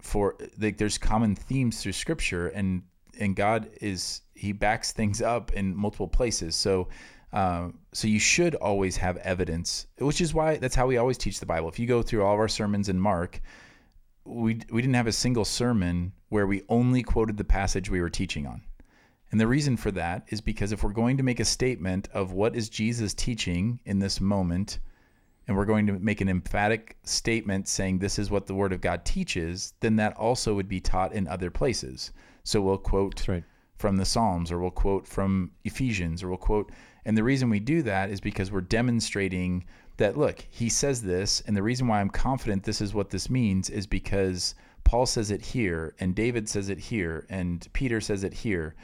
for 0.00 0.36
like 0.58 0.78
there's 0.78 0.98
common 0.98 1.34
themes 1.34 1.82
through 1.82 1.92
scripture 1.92 2.48
and 2.48 2.82
and 3.18 3.34
God 3.34 3.68
is 3.80 4.22
he 4.34 4.52
backs 4.52 4.92
things 4.92 5.20
up 5.20 5.52
in 5.52 5.74
multiple 5.74 6.08
places. 6.08 6.54
So 6.54 6.88
um, 7.32 7.78
so 7.92 8.08
you 8.08 8.18
should 8.18 8.54
always 8.54 8.96
have 8.96 9.18
evidence, 9.18 9.86
which 9.98 10.20
is 10.20 10.32
why 10.32 10.56
that's 10.56 10.74
how 10.74 10.86
we 10.86 10.96
always 10.96 11.18
teach 11.18 11.40
the 11.40 11.46
Bible. 11.46 11.68
If 11.68 11.78
you 11.78 11.86
go 11.86 12.02
through 12.02 12.24
all 12.24 12.34
of 12.34 12.40
our 12.40 12.48
sermons 12.48 12.88
in 12.88 12.98
Mark, 12.98 13.40
we 14.24 14.60
we 14.70 14.80
didn't 14.80 14.94
have 14.94 15.06
a 15.06 15.12
single 15.12 15.44
sermon 15.44 16.12
where 16.30 16.46
we 16.46 16.62
only 16.68 17.02
quoted 17.02 17.36
the 17.36 17.44
passage 17.44 17.90
we 17.90 18.00
were 18.00 18.10
teaching 18.10 18.46
on. 18.46 18.62
And 19.30 19.40
the 19.40 19.46
reason 19.46 19.76
for 19.76 19.90
that 19.92 20.24
is 20.28 20.40
because 20.40 20.72
if 20.72 20.82
we're 20.82 20.92
going 20.92 21.16
to 21.18 21.22
make 21.22 21.40
a 21.40 21.44
statement 21.44 22.08
of 22.14 22.32
what 22.32 22.56
is 22.56 22.68
Jesus 22.68 23.12
teaching 23.12 23.80
in 23.84 23.98
this 23.98 24.20
moment, 24.20 24.78
and 25.46 25.56
we're 25.56 25.64
going 25.64 25.86
to 25.86 25.98
make 25.98 26.20
an 26.20 26.28
emphatic 26.28 26.96
statement 27.04 27.68
saying 27.68 27.98
this 27.98 28.18
is 28.18 28.30
what 28.30 28.46
the 28.46 28.54
Word 28.54 28.72
of 28.72 28.80
God 28.80 29.04
teaches, 29.04 29.74
then 29.80 29.96
that 29.96 30.16
also 30.16 30.54
would 30.54 30.68
be 30.68 30.80
taught 30.80 31.12
in 31.12 31.26
other 31.28 31.50
places. 31.50 32.12
So 32.44 32.60
we'll 32.60 32.78
quote 32.78 33.26
right 33.28 33.44
from 33.76 33.96
the 33.96 34.04
Psalms, 34.04 34.50
or 34.50 34.58
we'll 34.58 34.70
quote 34.70 35.06
from 35.06 35.52
Ephesians, 35.64 36.22
or 36.22 36.28
we'll 36.28 36.36
quote. 36.36 36.72
And 37.04 37.16
the 37.16 37.22
reason 37.22 37.48
we 37.48 37.60
do 37.60 37.82
that 37.82 38.10
is 38.10 38.20
because 38.20 38.50
we're 38.50 38.60
demonstrating 38.60 39.64
that, 39.98 40.18
look, 40.18 40.44
he 40.50 40.68
says 40.68 41.02
this. 41.02 41.42
And 41.46 41.56
the 41.56 41.62
reason 41.62 41.86
why 41.86 42.00
I'm 42.00 42.10
confident 42.10 42.64
this 42.64 42.80
is 42.80 42.92
what 42.92 43.10
this 43.10 43.30
means 43.30 43.70
is 43.70 43.86
because 43.86 44.54
Paul 44.84 45.06
says 45.06 45.30
it 45.30 45.42
here, 45.42 45.94
and 46.00 46.14
David 46.14 46.48
says 46.48 46.68
it 46.70 46.78
here, 46.78 47.26
and 47.30 47.66
Peter 47.72 48.00
says 48.00 48.24
it 48.24 48.34
here. 48.34 48.74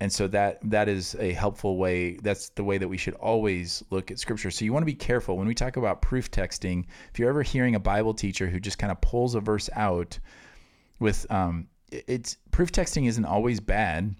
And 0.00 0.12
so 0.12 0.28
that 0.28 0.58
that 0.70 0.88
is 0.88 1.16
a 1.18 1.32
helpful 1.32 1.76
way 1.76 2.16
that's 2.22 2.50
the 2.50 2.62
way 2.64 2.78
that 2.78 2.88
we 2.88 2.96
should 2.96 3.14
always 3.14 3.82
look 3.90 4.10
at 4.10 4.18
scripture 4.18 4.50
so 4.50 4.64
you 4.64 4.72
want 4.72 4.82
to 4.82 4.86
be 4.86 4.94
careful 4.94 5.36
when 5.36 5.46
we 5.48 5.54
talk 5.54 5.76
about 5.76 6.00
proof 6.02 6.30
texting 6.30 6.84
if 7.12 7.18
you're 7.18 7.28
ever 7.28 7.42
hearing 7.42 7.74
a 7.74 7.80
bible 7.80 8.14
teacher 8.14 8.46
who 8.48 8.60
just 8.60 8.78
kind 8.78 8.90
of 8.92 9.00
pulls 9.00 9.34
a 9.34 9.40
verse 9.40 9.68
out 9.74 10.18
with 11.00 11.26
um 11.30 11.66
it's 11.90 12.36
proof 12.50 12.70
texting 12.70 13.08
isn't 13.08 13.24
always 13.24 13.60
bad 13.60 14.14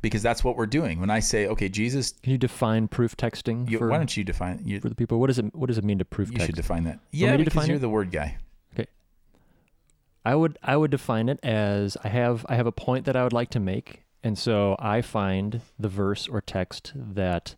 because 0.00 0.22
that's 0.22 0.42
what 0.44 0.56
we're 0.56 0.66
doing 0.66 1.00
when 1.00 1.10
i 1.10 1.20
say 1.20 1.46
okay 1.48 1.68
jesus 1.68 2.12
Can 2.22 2.32
you 2.32 2.38
define 2.38 2.88
proof 2.88 3.16
texting 3.16 3.68
you, 3.70 3.78
for, 3.78 3.88
why 3.88 3.98
don't 3.98 4.16
you 4.16 4.24
define 4.24 4.62
you, 4.64 4.80
for 4.80 4.88
the 4.88 4.94
people? 4.94 5.18
What 5.20 5.26
does 5.26 5.38
it 5.38 5.54
What 5.54 5.66
does 5.66 5.78
it 5.78 5.84
mean 5.84 5.98
to 5.98 6.04
proof 6.04 6.28
text? 6.28 6.32
you 6.32 6.38
text? 6.38 6.46
should 6.48 6.56
define 6.56 6.84
that 6.84 6.98
yeah 7.12 7.32
to 7.32 7.38
because 7.38 7.52
define 7.52 7.66
you're 7.68 7.76
it? 7.76 7.80
the 7.80 7.88
word 7.88 8.10
guy 8.10 8.36
Okay. 8.74 8.86
I 10.24 10.34
would 10.34 10.58
I 10.62 10.76
would 10.76 10.90
define 10.90 11.28
it 11.28 11.38
as 11.42 11.96
I 12.04 12.08
have 12.08 12.44
I 12.48 12.54
have 12.56 12.66
a 12.66 12.72
point 12.72 13.04
that 13.06 13.16
I 13.16 13.22
would 13.24 13.32
like 13.32 13.50
to 13.50 13.60
make, 13.60 14.04
and 14.28 14.36
so 14.36 14.76
I 14.78 15.00
find 15.00 15.62
the 15.78 15.88
verse 15.88 16.28
or 16.28 16.42
text 16.42 16.92
that 16.94 17.54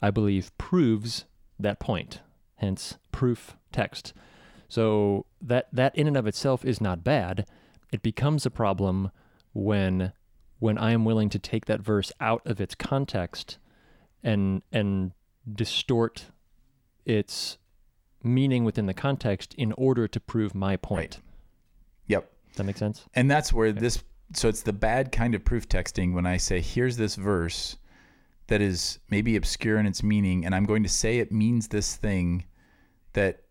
I 0.00 0.10
believe 0.10 0.56
proves 0.56 1.26
that 1.60 1.78
point. 1.78 2.22
Hence, 2.56 2.96
proof 3.12 3.54
text. 3.70 4.14
So 4.66 5.26
that 5.42 5.68
that 5.74 5.94
in 5.94 6.06
and 6.06 6.16
of 6.16 6.26
itself 6.26 6.64
is 6.64 6.80
not 6.80 7.04
bad. 7.04 7.46
It 7.92 8.00
becomes 8.00 8.46
a 8.46 8.50
problem 8.50 9.10
when 9.52 10.14
when 10.58 10.78
I 10.78 10.92
am 10.92 11.04
willing 11.04 11.28
to 11.28 11.38
take 11.38 11.66
that 11.66 11.82
verse 11.82 12.10
out 12.18 12.40
of 12.46 12.62
its 12.62 12.74
context 12.74 13.58
and 14.22 14.62
and 14.72 15.12
distort 15.46 16.30
its 17.04 17.58
meaning 18.22 18.64
within 18.64 18.86
the 18.86 18.94
context 18.94 19.52
in 19.58 19.72
order 19.72 20.08
to 20.08 20.18
prove 20.18 20.54
my 20.54 20.78
point. 20.78 21.16
Right. 21.16 21.20
yep 22.06 22.30
that 22.56 22.64
makes 22.64 22.78
sense? 22.78 23.04
And 23.12 23.30
that's 23.30 23.52
where 23.52 23.70
this 23.70 24.02
so 24.36 24.48
it's 24.48 24.62
the 24.62 24.72
bad 24.72 25.12
kind 25.12 25.34
of 25.34 25.44
proof 25.44 25.68
texting 25.68 26.12
when 26.12 26.26
I 26.26 26.36
say 26.36 26.60
here's 26.60 26.96
this 26.96 27.14
verse 27.16 27.76
that 28.46 28.60
is 28.60 28.98
maybe 29.10 29.36
obscure 29.36 29.78
in 29.78 29.86
its 29.86 30.02
meaning 30.02 30.44
and 30.44 30.54
I'm 30.54 30.64
going 30.64 30.82
to 30.82 30.88
say 30.88 31.18
it 31.18 31.32
means 31.32 31.68
this 31.68 31.96
thing 31.96 32.44
that 33.14 33.42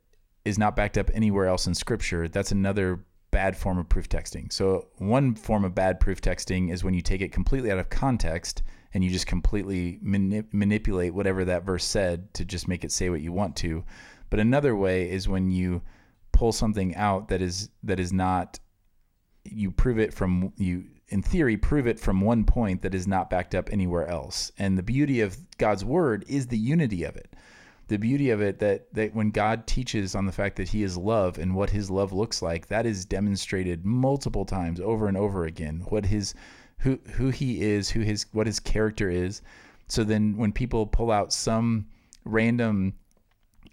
is 0.45 0.57
not 0.57 0.75
backed 0.75 0.97
up 0.97 1.09
anywhere 1.13 1.47
else 1.47 1.67
in 1.67 1.73
scripture. 1.73 2.27
That's 2.27 2.51
another 2.51 3.05
bad 3.31 3.57
form 3.57 3.79
of 3.79 3.89
proof 3.89 4.07
texting. 4.07 4.51
So 4.53 4.87
one 4.97 5.35
form 5.35 5.63
of 5.65 5.73
bad 5.73 5.99
proof 5.99 6.21
texting 6.21 6.71
is 6.71 6.83
when 6.83 6.93
you 6.93 7.01
take 7.01 7.21
it 7.21 7.31
completely 7.31 7.71
out 7.71 7.79
of 7.79 7.89
context 7.89 8.61
and 8.93 9.03
you 9.03 9.09
just 9.09 9.25
completely 9.25 9.99
manip- 10.05 10.53
manipulate 10.53 11.13
whatever 11.13 11.43
that 11.45 11.63
verse 11.63 11.83
said 11.83 12.31
to 12.35 12.45
just 12.45 12.67
make 12.67 12.83
it 12.83 12.91
say 12.91 13.09
what 13.09 13.21
you 13.21 13.31
want 13.31 13.55
to. 13.57 13.83
But 14.29 14.39
another 14.39 14.75
way 14.75 15.09
is 15.09 15.27
when 15.27 15.49
you 15.49 15.81
pull 16.31 16.51
something 16.51 16.95
out 16.95 17.27
that 17.29 17.41
is 17.41 17.69
that 17.83 17.99
is 17.99 18.11
not 18.11 18.59
you 19.45 19.71
prove 19.71 19.99
it 19.99 20.13
from 20.13 20.53
you 20.57 20.85
in 21.09 21.21
theory 21.21 21.57
prove 21.57 21.85
it 21.85 21.99
from 21.99 22.21
one 22.21 22.43
point 22.43 22.81
that 22.81 22.95
is 22.95 23.07
not 23.07 23.29
backed 23.29 23.53
up 23.53 23.69
anywhere 23.71 24.07
else. 24.07 24.51
And 24.57 24.77
the 24.77 24.83
beauty 24.83 25.21
of 25.21 25.37
god's 25.57 25.85
word 25.85 26.25
is 26.27 26.47
the 26.47 26.57
unity 26.57 27.03
of 27.03 27.15
it. 27.15 27.33
The 27.87 27.97
beauty 27.97 28.29
of 28.29 28.41
it 28.41 28.59
that 28.59 28.93
that 28.93 29.13
when 29.13 29.31
god 29.31 29.67
teaches 29.67 30.15
on 30.15 30.25
the 30.25 30.31
fact 30.31 30.55
that 30.55 30.69
he 30.69 30.83
is 30.83 30.97
love 30.97 31.37
and 31.37 31.55
what 31.55 31.69
his 31.69 31.91
love 31.91 32.13
looks 32.13 32.41
like 32.41 32.67
that 32.67 32.85
is 32.85 33.05
demonstrated 33.05 33.85
multiple 33.85 34.45
times 34.45 34.79
over 34.79 35.07
and 35.07 35.17
over 35.17 35.45
again. 35.45 35.83
What 35.89 36.05
his 36.05 36.33
who 36.79 36.99
who 37.13 37.29
he 37.29 37.61
is 37.61 37.89
who 37.89 38.01
his 38.01 38.25
what 38.31 38.47
his 38.47 38.59
character 38.59 39.09
is. 39.09 39.41
So 39.87 40.03
then 40.03 40.37
when 40.37 40.53
people 40.53 40.87
pull 40.87 41.11
out 41.11 41.33
some 41.33 41.87
random 42.25 42.93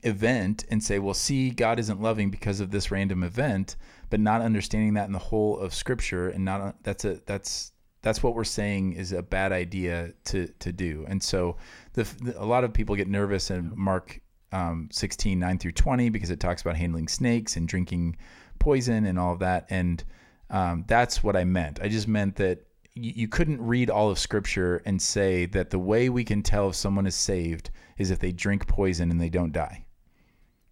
event 0.03 0.65
and 0.71 0.83
say, 0.83 0.99
well, 0.99 1.15
see, 1.15 1.51
God 1.51 1.79
isn't 1.79 2.01
loving 2.01 2.31
because 2.31 2.61
of 2.61 2.71
this 2.71 2.91
random 2.91 3.23
event, 3.23 3.77
but 4.11 4.21
not 4.21 4.43
understanding 4.43 4.95
that 4.95 5.07
in 5.07 5.13
the 5.13 5.19
whole 5.19 5.59
of 5.59 5.73
Scripture, 5.73 6.29
and 6.29 6.45
not 6.45 6.83
that's 6.83 7.05
a 7.05 7.21
that's 7.27 7.73
that's 8.03 8.23
what 8.23 8.35
we're 8.35 8.45
saying 8.45 8.95
is 8.95 9.13
a 9.13 9.23
bad 9.23 9.53
idea 9.53 10.13
to 10.25 10.49
to 10.59 10.73
do. 10.73 11.05
And 11.09 11.23
so, 11.23 11.57
the, 11.95 12.05
the 12.23 12.43
a 12.43 12.45
lot 12.45 12.65
of 12.65 12.73
people 12.73 12.97
get 12.97 13.09
nervous 13.09 13.51
in 13.51 13.73
Mark 13.75 14.21
um, 14.53 14.89
16 14.91 15.39
9 15.39 15.59
through 15.59 15.73
20 15.73 16.11
because 16.11 16.31
it 16.31 16.41
talks 16.41 16.61
about 16.61 16.77
handling 16.77 17.09
snakes 17.09 17.57
and 17.57 17.69
drinking 17.69 18.17
poison 18.59 19.07
and 19.07 19.19
all 19.19 19.33
of 19.33 19.39
that, 19.39 19.67
and 19.71 20.03
um, 20.51 20.85
that's 20.89 21.23
what 21.23 21.37
I 21.37 21.45
meant. 21.45 21.81
I 21.81 21.89
just 21.89 22.09
meant 22.09 22.37
that 22.37 22.67
you, 22.95 23.13
you 23.15 23.29
couldn't 23.29 23.65
read 23.65 23.91
all 23.91 24.11
of 24.11 24.19
Scripture 24.19 24.83
and 24.85 25.01
say 25.01 25.47
that 25.47 25.71
the 25.71 25.79
way 25.79 26.09
we 26.09 26.25
can 26.25 26.43
tell 26.43 26.69
if 26.69 26.75
someone 26.75 27.07
is 27.07 27.15
saved 27.15 27.71
is 27.97 28.11
if 28.11 28.19
they 28.19 28.33
drink 28.33 28.67
poison 28.67 29.11
and 29.11 29.21
they 29.21 29.29
don't 29.29 29.53
die. 29.53 29.85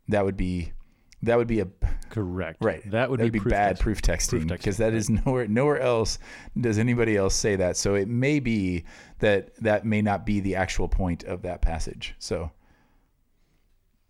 That 0.09 0.25
would 0.25 0.37
be 0.37 0.73
that 1.23 1.37
would 1.37 1.49
be 1.49 1.61
a 1.61 1.67
Correct. 2.11 2.63
right. 2.65 2.89
That 2.91 3.11
would 3.11 3.21
That'd 3.21 3.33
be, 3.33 3.39
be, 3.39 3.43
proof 3.43 3.51
bad 3.51 3.69
text. 3.71 3.83
proof 3.83 4.03
texting 4.03 4.29
Proof 4.31 4.43
texting, 4.45 4.49
because 4.49 4.77
that 4.79 4.95
is 4.95 5.11
nowhere 5.27 5.47
nowhere 5.49 5.81
else 5.81 6.19
does 6.61 6.79
anybody 6.79 7.17
else 7.17 7.35
say 7.35 7.57
that. 7.57 7.77
So 7.77 7.95
it 7.95 8.09
may 8.09 8.41
be 8.41 8.85
that 9.19 9.55
that 9.57 9.85
may 9.85 10.01
not 10.03 10.25
be 10.25 10.41
the 10.41 10.55
actual 10.57 10.89
point 10.89 11.25
of 11.25 11.43
that 11.43 11.61
passage. 11.63 12.15
So 12.19 12.51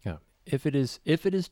Yeah. 0.05 0.17
If 0.47 0.67
it 0.67 0.75
is 0.75 1.01
if 1.05 1.27
it 1.27 1.35
is 1.35 1.51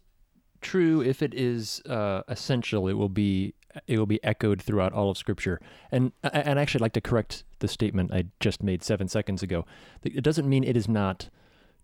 true, 0.61 1.03
if 1.03 1.23
it 1.23 1.35
is 1.35 1.81
uh, 1.87 2.23
essential, 2.29 2.89
it 2.89 2.95
will 2.95 3.09
be 3.09 3.55
it 3.87 3.99
will 3.99 4.07
be 4.07 4.23
echoed 4.25 4.63
throughout 4.63 4.93
all 4.93 5.11
of 5.11 5.19
Scripture. 5.19 5.61
And 5.93 6.13
and 6.23 6.59
actually, 6.59 6.79
I'd 6.79 6.83
like 6.87 6.93
to 6.95 7.01
correct 7.01 7.45
the 7.59 7.69
statement 7.69 8.13
I 8.13 8.25
just 8.41 8.63
made 8.63 8.83
seven 8.83 9.09
seconds 9.09 9.43
ago. 9.43 9.67
It 10.03 10.23
doesn't 10.23 10.49
mean 10.49 10.65
it 10.65 10.77
is 10.77 10.89
not 10.89 11.29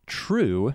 true. 0.06 0.74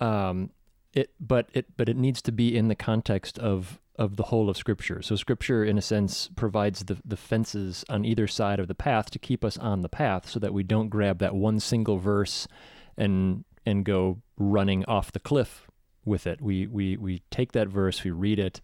Um, 0.00 0.50
it 0.96 1.10
but 1.20 1.48
it 1.52 1.76
but 1.76 1.88
it 1.88 1.96
needs 1.96 2.20
to 2.22 2.32
be 2.32 2.56
in 2.56 2.68
the 2.68 2.74
context 2.74 3.38
of 3.38 3.78
of 3.98 4.16
the 4.16 4.24
whole 4.24 4.50
of 4.50 4.56
Scripture. 4.56 5.00
So 5.02 5.16
Scripture, 5.16 5.64
in 5.64 5.78
a 5.78 5.82
sense, 5.82 6.28
provides 6.34 6.84
the 6.84 6.98
the 7.04 7.16
fences 7.16 7.84
on 7.88 8.04
either 8.04 8.26
side 8.26 8.58
of 8.58 8.66
the 8.66 8.74
path 8.74 9.10
to 9.10 9.18
keep 9.18 9.44
us 9.44 9.56
on 9.58 9.82
the 9.82 9.88
path, 9.88 10.28
so 10.28 10.40
that 10.40 10.52
we 10.52 10.62
don't 10.62 10.88
grab 10.88 11.18
that 11.18 11.34
one 11.34 11.60
single 11.60 11.98
verse 11.98 12.48
and 12.96 13.44
and 13.64 13.84
go 13.84 14.22
running 14.38 14.84
off 14.86 15.12
the 15.12 15.20
cliff 15.20 15.68
with 16.04 16.26
it. 16.26 16.40
We 16.40 16.66
we 16.66 16.96
we 16.96 17.22
take 17.30 17.52
that 17.52 17.68
verse, 17.68 18.02
we 18.02 18.10
read 18.10 18.38
it, 18.38 18.60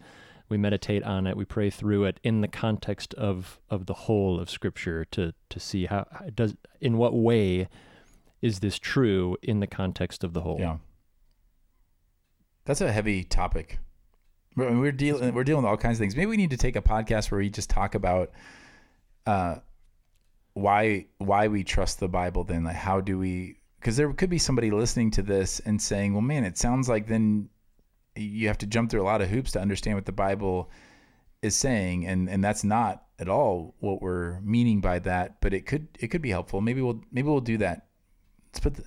we 0.49 0.57
meditate 0.57 1.03
on 1.03 1.27
it, 1.27 1.37
we 1.37 1.45
pray 1.45 1.69
through 1.69 2.05
it 2.05 2.19
in 2.23 2.41
the 2.41 2.47
context 2.47 3.13
of 3.13 3.59
of 3.69 3.85
the 3.85 3.93
whole 3.93 4.39
of 4.39 4.49
Scripture 4.49 5.05
to 5.05 5.33
to 5.49 5.59
see 5.59 5.85
how 5.85 6.07
does 6.33 6.55
in 6.81 6.97
what 6.97 7.13
way 7.13 7.69
is 8.41 8.59
this 8.59 8.79
true 8.79 9.37
in 9.41 9.59
the 9.61 9.67
context 9.67 10.23
of 10.23 10.33
the 10.33 10.41
whole. 10.41 10.59
yeah, 10.59 10.77
that's 12.65 12.81
a 12.81 12.91
heavy 12.91 13.23
topic. 13.23 13.79
We're 14.55 14.77
we're 14.79 14.91
dealing 14.91 15.33
we're 15.33 15.43
dealing 15.43 15.63
with 15.63 15.69
all 15.69 15.77
kinds 15.77 15.97
of 15.97 15.99
things. 15.99 16.15
Maybe 16.15 16.27
we 16.27 16.37
need 16.37 16.51
to 16.51 16.57
take 16.57 16.75
a 16.75 16.81
podcast 16.81 17.31
where 17.31 17.39
we 17.39 17.49
just 17.49 17.69
talk 17.69 17.95
about 17.95 18.31
uh, 19.25 19.55
why 20.53 21.07
why 21.17 21.47
we 21.47 21.63
trust 21.63 21.99
the 21.99 22.07
Bible. 22.07 22.43
Then, 22.43 22.63
like, 22.63 22.75
how 22.75 23.01
do 23.01 23.17
we? 23.17 23.59
Because 23.79 23.97
there 23.97 24.11
could 24.13 24.29
be 24.29 24.37
somebody 24.37 24.71
listening 24.71 25.11
to 25.11 25.21
this 25.21 25.59
and 25.61 25.81
saying, 25.81 26.13
"Well, 26.13 26.21
man, 26.21 26.43
it 26.43 26.57
sounds 26.57 26.87
like 26.87 27.07
then 27.07 27.49
you 28.15 28.47
have 28.47 28.59
to 28.59 28.67
jump 28.67 28.91
through 28.91 29.01
a 29.01 29.03
lot 29.03 29.21
of 29.21 29.29
hoops 29.29 29.51
to 29.53 29.59
understand 29.59 29.95
what 29.97 30.05
the 30.05 30.11
Bible 30.11 30.69
is 31.41 31.55
saying," 31.55 32.05
and 32.05 32.29
and 32.29 32.43
that's 32.43 32.63
not 32.63 33.03
at 33.19 33.27
all 33.27 33.73
what 33.79 34.01
we're 34.01 34.39
meaning 34.41 34.81
by 34.81 34.99
that. 34.99 35.41
But 35.41 35.53
it 35.53 35.65
could 35.65 35.87
it 35.99 36.07
could 36.09 36.21
be 36.21 36.29
helpful. 36.29 36.61
Maybe 36.61 36.81
we'll 36.81 37.01
maybe 37.11 37.27
we'll 37.27 37.41
do 37.41 37.57
that. 37.57 37.87
Let's 38.49 38.59
put 38.59 38.75
the, 38.75 38.83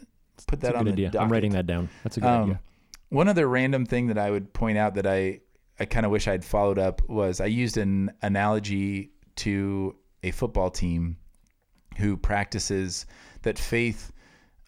put 0.47 0.61
that 0.61 0.69
That's 0.69 0.77
on 0.79 0.85
good 0.85 0.97
the 0.97 1.07
idea. 1.09 1.21
I'm 1.21 1.33
writing 1.33 1.53
that 1.53 1.67
down. 1.67 1.89
That's 2.05 2.17
a 2.19 2.21
good 2.21 2.27
Um, 2.29 2.43
idea. 2.45 2.61
One 3.09 3.29
other 3.29 3.49
random 3.49 3.87
thing 3.87 4.09
that 4.09 4.19
I 4.19 4.31
would 4.31 4.53
point 4.53 4.79
out 4.79 4.95
that 4.95 5.07
I, 5.07 5.41
I 5.79 5.85
kind 5.85 6.05
of 6.05 6.13
wish 6.13 6.27
I'd 6.27 6.45
followed 6.45 6.79
up 6.79 7.09
was 7.09 7.41
I 7.41 7.47
used 7.47 7.77
an 7.77 8.13
analogy 8.23 9.13
to 9.37 9.95
a 10.23 10.31
football 10.33 10.71
team 10.71 11.17
who 11.99 12.17
practices 12.17 13.07
that 13.43 13.59
faith. 13.59 14.13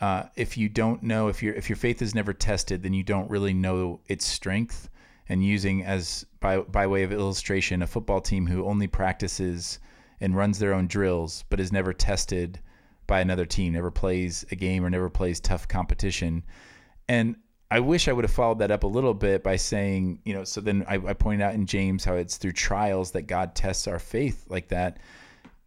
Uh, 0.01 0.25
if 0.37 0.57
you 0.57 0.69
don't 0.69 1.03
know 1.03 1.27
if 1.27 1.43
your 1.43 1.55
if 1.55 1.69
your 1.69 1.77
faith 1.77 2.01
is 2.01 2.15
never 2.15 2.33
tested, 2.33 2.83
then 2.83 2.95
you 2.95 3.03
don't 3.03 3.29
really 3.29 3.53
know 3.53 4.01
its 4.07 4.25
strength. 4.25 4.89
And 5.29 5.45
using 5.45 5.85
as 5.85 6.25
by 6.41 6.59
by 6.59 6.87
way 6.87 7.03
of 7.03 7.13
illustration, 7.13 7.83
a 7.83 7.87
football 7.87 8.21
team 8.21 8.47
who 8.47 8.65
only 8.65 8.87
practices 8.87 9.81
and 10.21 10.37
runs 10.37 10.59
their 10.59 10.75
own 10.75 10.87
drills, 10.87 11.45
but 11.49 11.61
is 11.61 11.73
never 11.73 11.93
tested 11.93 12.61
by 13.07 13.21
another 13.21 13.47
team, 13.47 13.73
never 13.73 13.91
plays 13.91 14.45
a 14.51 14.57
game 14.57 14.85
or 14.85 14.91
never 14.91 15.11
plays 15.11 15.41
tough 15.41 15.67
competition. 15.67 16.45
And 17.09 17.37
I 17.71 17.81
wish 17.81 18.09
I 18.09 18.13
would 18.13 18.25
have 18.25 18.33
followed 18.33 18.61
that 18.61 18.71
up 18.71 18.85
a 18.85 18.87
little 18.89 19.13
bit 19.13 19.43
by 19.43 19.57
saying, 19.57 20.21
you 20.25 20.33
know, 20.33 20.45
so 20.45 20.61
then 20.61 20.85
I, 20.89 20.95
I 20.95 21.13
pointed 21.13 21.45
out 21.45 21.55
in 21.55 21.67
James 21.67 22.05
how 22.05 22.15
it's 22.15 22.39
through 22.39 22.53
trials 22.53 23.11
that 23.13 23.23
God 23.23 23.55
tests 23.55 23.87
our 23.87 23.99
faith 23.99 24.47
like 24.49 24.69
that. 24.69 24.99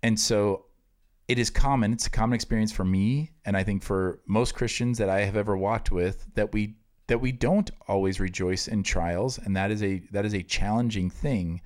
And 0.01 0.19
so 0.19 0.65
it 1.27 1.37
is 1.37 1.49
common, 1.49 1.93
it's 1.93 2.07
a 2.07 2.09
common 2.09 2.33
experience 2.35 2.71
for 2.71 2.83
me, 2.83 3.31
and 3.45 3.55
I 3.55 3.63
think 3.63 3.83
for 3.83 4.19
most 4.25 4.55
Christians 4.55 4.97
that 4.97 5.09
I 5.09 5.21
have 5.21 5.37
ever 5.37 5.55
walked 5.55 5.91
with, 5.91 6.25
that 6.35 6.51
we 6.53 6.75
that 7.07 7.19
we 7.19 7.31
don't 7.31 7.69
always 7.87 8.19
rejoice 8.19 8.67
in 8.67 8.83
trials, 8.83 9.37
and 9.37 9.55
that 9.55 9.69
is 9.69 9.83
a 9.83 10.01
that 10.11 10.25
is 10.25 10.33
a 10.33 10.43
challenging 10.43 11.09
thing. 11.09 11.61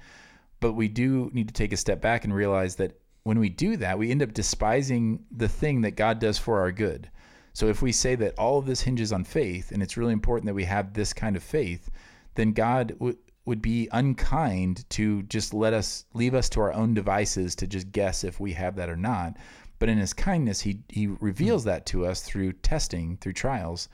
But 0.60 0.74
we 0.74 0.88
do 0.88 1.30
need 1.34 1.48
to 1.48 1.54
take 1.54 1.74
a 1.74 1.78
step 1.78 2.02
back 2.02 2.26
and 2.26 2.34
realize 2.34 2.76
that 2.76 3.00
when 3.24 3.40
we 3.40 3.50
do 3.50 3.78
that, 3.78 3.98
we 3.98 4.12
end 4.12 4.22
up 4.22 4.34
despising 4.34 5.26
the 5.32 5.48
thing 5.48 5.82
that 5.82 5.96
God 5.96 6.20
does 6.20 6.38
for 6.38 6.60
our 6.60 6.72
good. 6.72 7.10
So 7.56 7.68
if 7.68 7.82
we 7.82 7.94
say 7.94 8.16
that 8.16 8.38
all 8.38 8.58
of 8.60 8.66
this 8.66 8.82
hinges 8.82 9.14
on 9.14 9.24
faith 9.24 9.72
and 9.72 9.82
it's 9.82 9.96
really 9.96 10.12
important 10.12 10.46
that 10.48 10.54
we 10.54 10.66
have 10.66 10.94
this 10.94 11.14
kind 11.14 11.38
of 11.38 11.42
faith, 11.42 11.90
then 12.34 12.52
God 12.52 12.90
w- 13.00 13.18
would 13.46 13.62
be 13.62 13.88
unkind 13.94 14.84
to 14.90 15.24
just 15.24 15.54
let 15.54 15.74
us 15.74 16.04
leave 16.14 16.36
us 16.36 16.50
to 16.50 16.60
our 16.60 16.74
own 16.74 16.94
devices 16.94 17.56
to 17.56 17.66
just 17.66 17.94
guess 17.94 18.26
if 18.26 18.42
we 18.42 18.52
have 18.52 18.76
that 18.76 18.90
or 18.90 18.98
not. 18.98 19.38
but 19.80 19.88
in 19.90 19.98
his 19.98 20.14
kindness, 20.14 20.60
he 20.62 20.80
he 20.90 21.08
reveals 21.08 21.64
that 21.64 21.86
to 21.86 22.06
us 22.06 22.22
through 22.24 22.52
testing, 22.52 23.18
through 23.18 23.34
trials, 23.34 23.88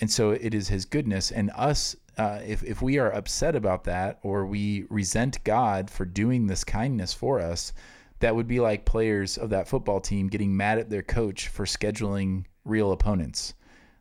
and 0.00 0.10
so 0.10 0.30
it 0.30 0.54
is 0.54 0.68
his 0.68 0.86
goodness 0.86 1.30
and 1.30 1.50
us. 1.54 1.96
Uh, 2.16 2.40
if 2.46 2.62
if 2.62 2.80
we 2.80 2.98
are 2.98 3.12
upset 3.12 3.54
about 3.54 3.84
that 3.84 4.18
or 4.22 4.46
we 4.46 4.86
resent 4.88 5.44
God 5.44 5.90
for 5.90 6.06
doing 6.06 6.46
this 6.46 6.64
kindness 6.64 7.12
for 7.12 7.38
us, 7.40 7.72
that 8.20 8.34
would 8.34 8.48
be 8.48 8.60
like 8.60 8.86
players 8.86 9.36
of 9.36 9.50
that 9.50 9.68
football 9.68 10.00
team 10.00 10.28
getting 10.28 10.56
mad 10.56 10.78
at 10.78 10.88
their 10.88 11.02
coach 11.02 11.48
for 11.48 11.66
scheduling 11.66 12.44
real 12.64 12.92
opponents. 12.92 13.54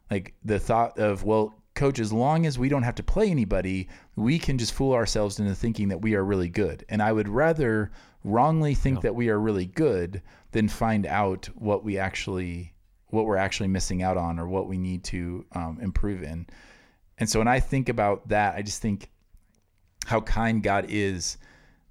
Like 0.09 0.33
the 0.43 0.59
thought 0.59 0.97
of, 0.99 1.23
well, 1.23 1.55
coach, 1.75 1.99
as 1.99 2.13
long 2.13 2.45
as 2.45 2.59
we 2.59 2.69
don't 2.69 2.83
have 2.83 2.95
to 2.95 3.03
play 3.03 3.29
anybody, 3.29 3.87
we 4.15 4.37
can 4.37 4.57
just 4.57 4.73
fool 4.73 4.93
ourselves 4.93 5.39
into 5.39 5.55
thinking 5.55 5.87
that 5.89 6.01
we 6.01 6.15
are 6.15 6.23
really 6.23 6.49
good. 6.49 6.85
And 6.89 7.01
I 7.01 7.11
would 7.11 7.27
rather 7.27 7.91
wrongly 8.23 8.73
think 8.73 9.01
that 9.01 9.15
we 9.15 9.29
are 9.29 9.39
really 9.39 9.65
good 9.65 10.21
than 10.51 10.69
find 10.69 11.05
out 11.05 11.49
what 11.55 11.83
we 11.83 11.97
actually 11.97 12.73
what 13.09 13.25
we're 13.25 13.37
actually 13.37 13.67
missing 13.67 14.01
out 14.01 14.17
on 14.17 14.39
or 14.39 14.47
what 14.47 14.67
we 14.67 14.75
need 14.75 15.03
to 15.03 15.45
um, 15.51 15.77
improve 15.79 16.23
in. 16.23 16.47
And 17.19 17.29
so 17.29 17.37
when 17.39 17.47
I 17.47 17.59
think 17.59 17.87
about 17.87 18.27
that, 18.29 18.55
I 18.55 18.63
just 18.63 18.81
think 18.81 19.11
how 20.07 20.21
kind 20.21 20.63
God 20.63 20.87
is 20.89 21.37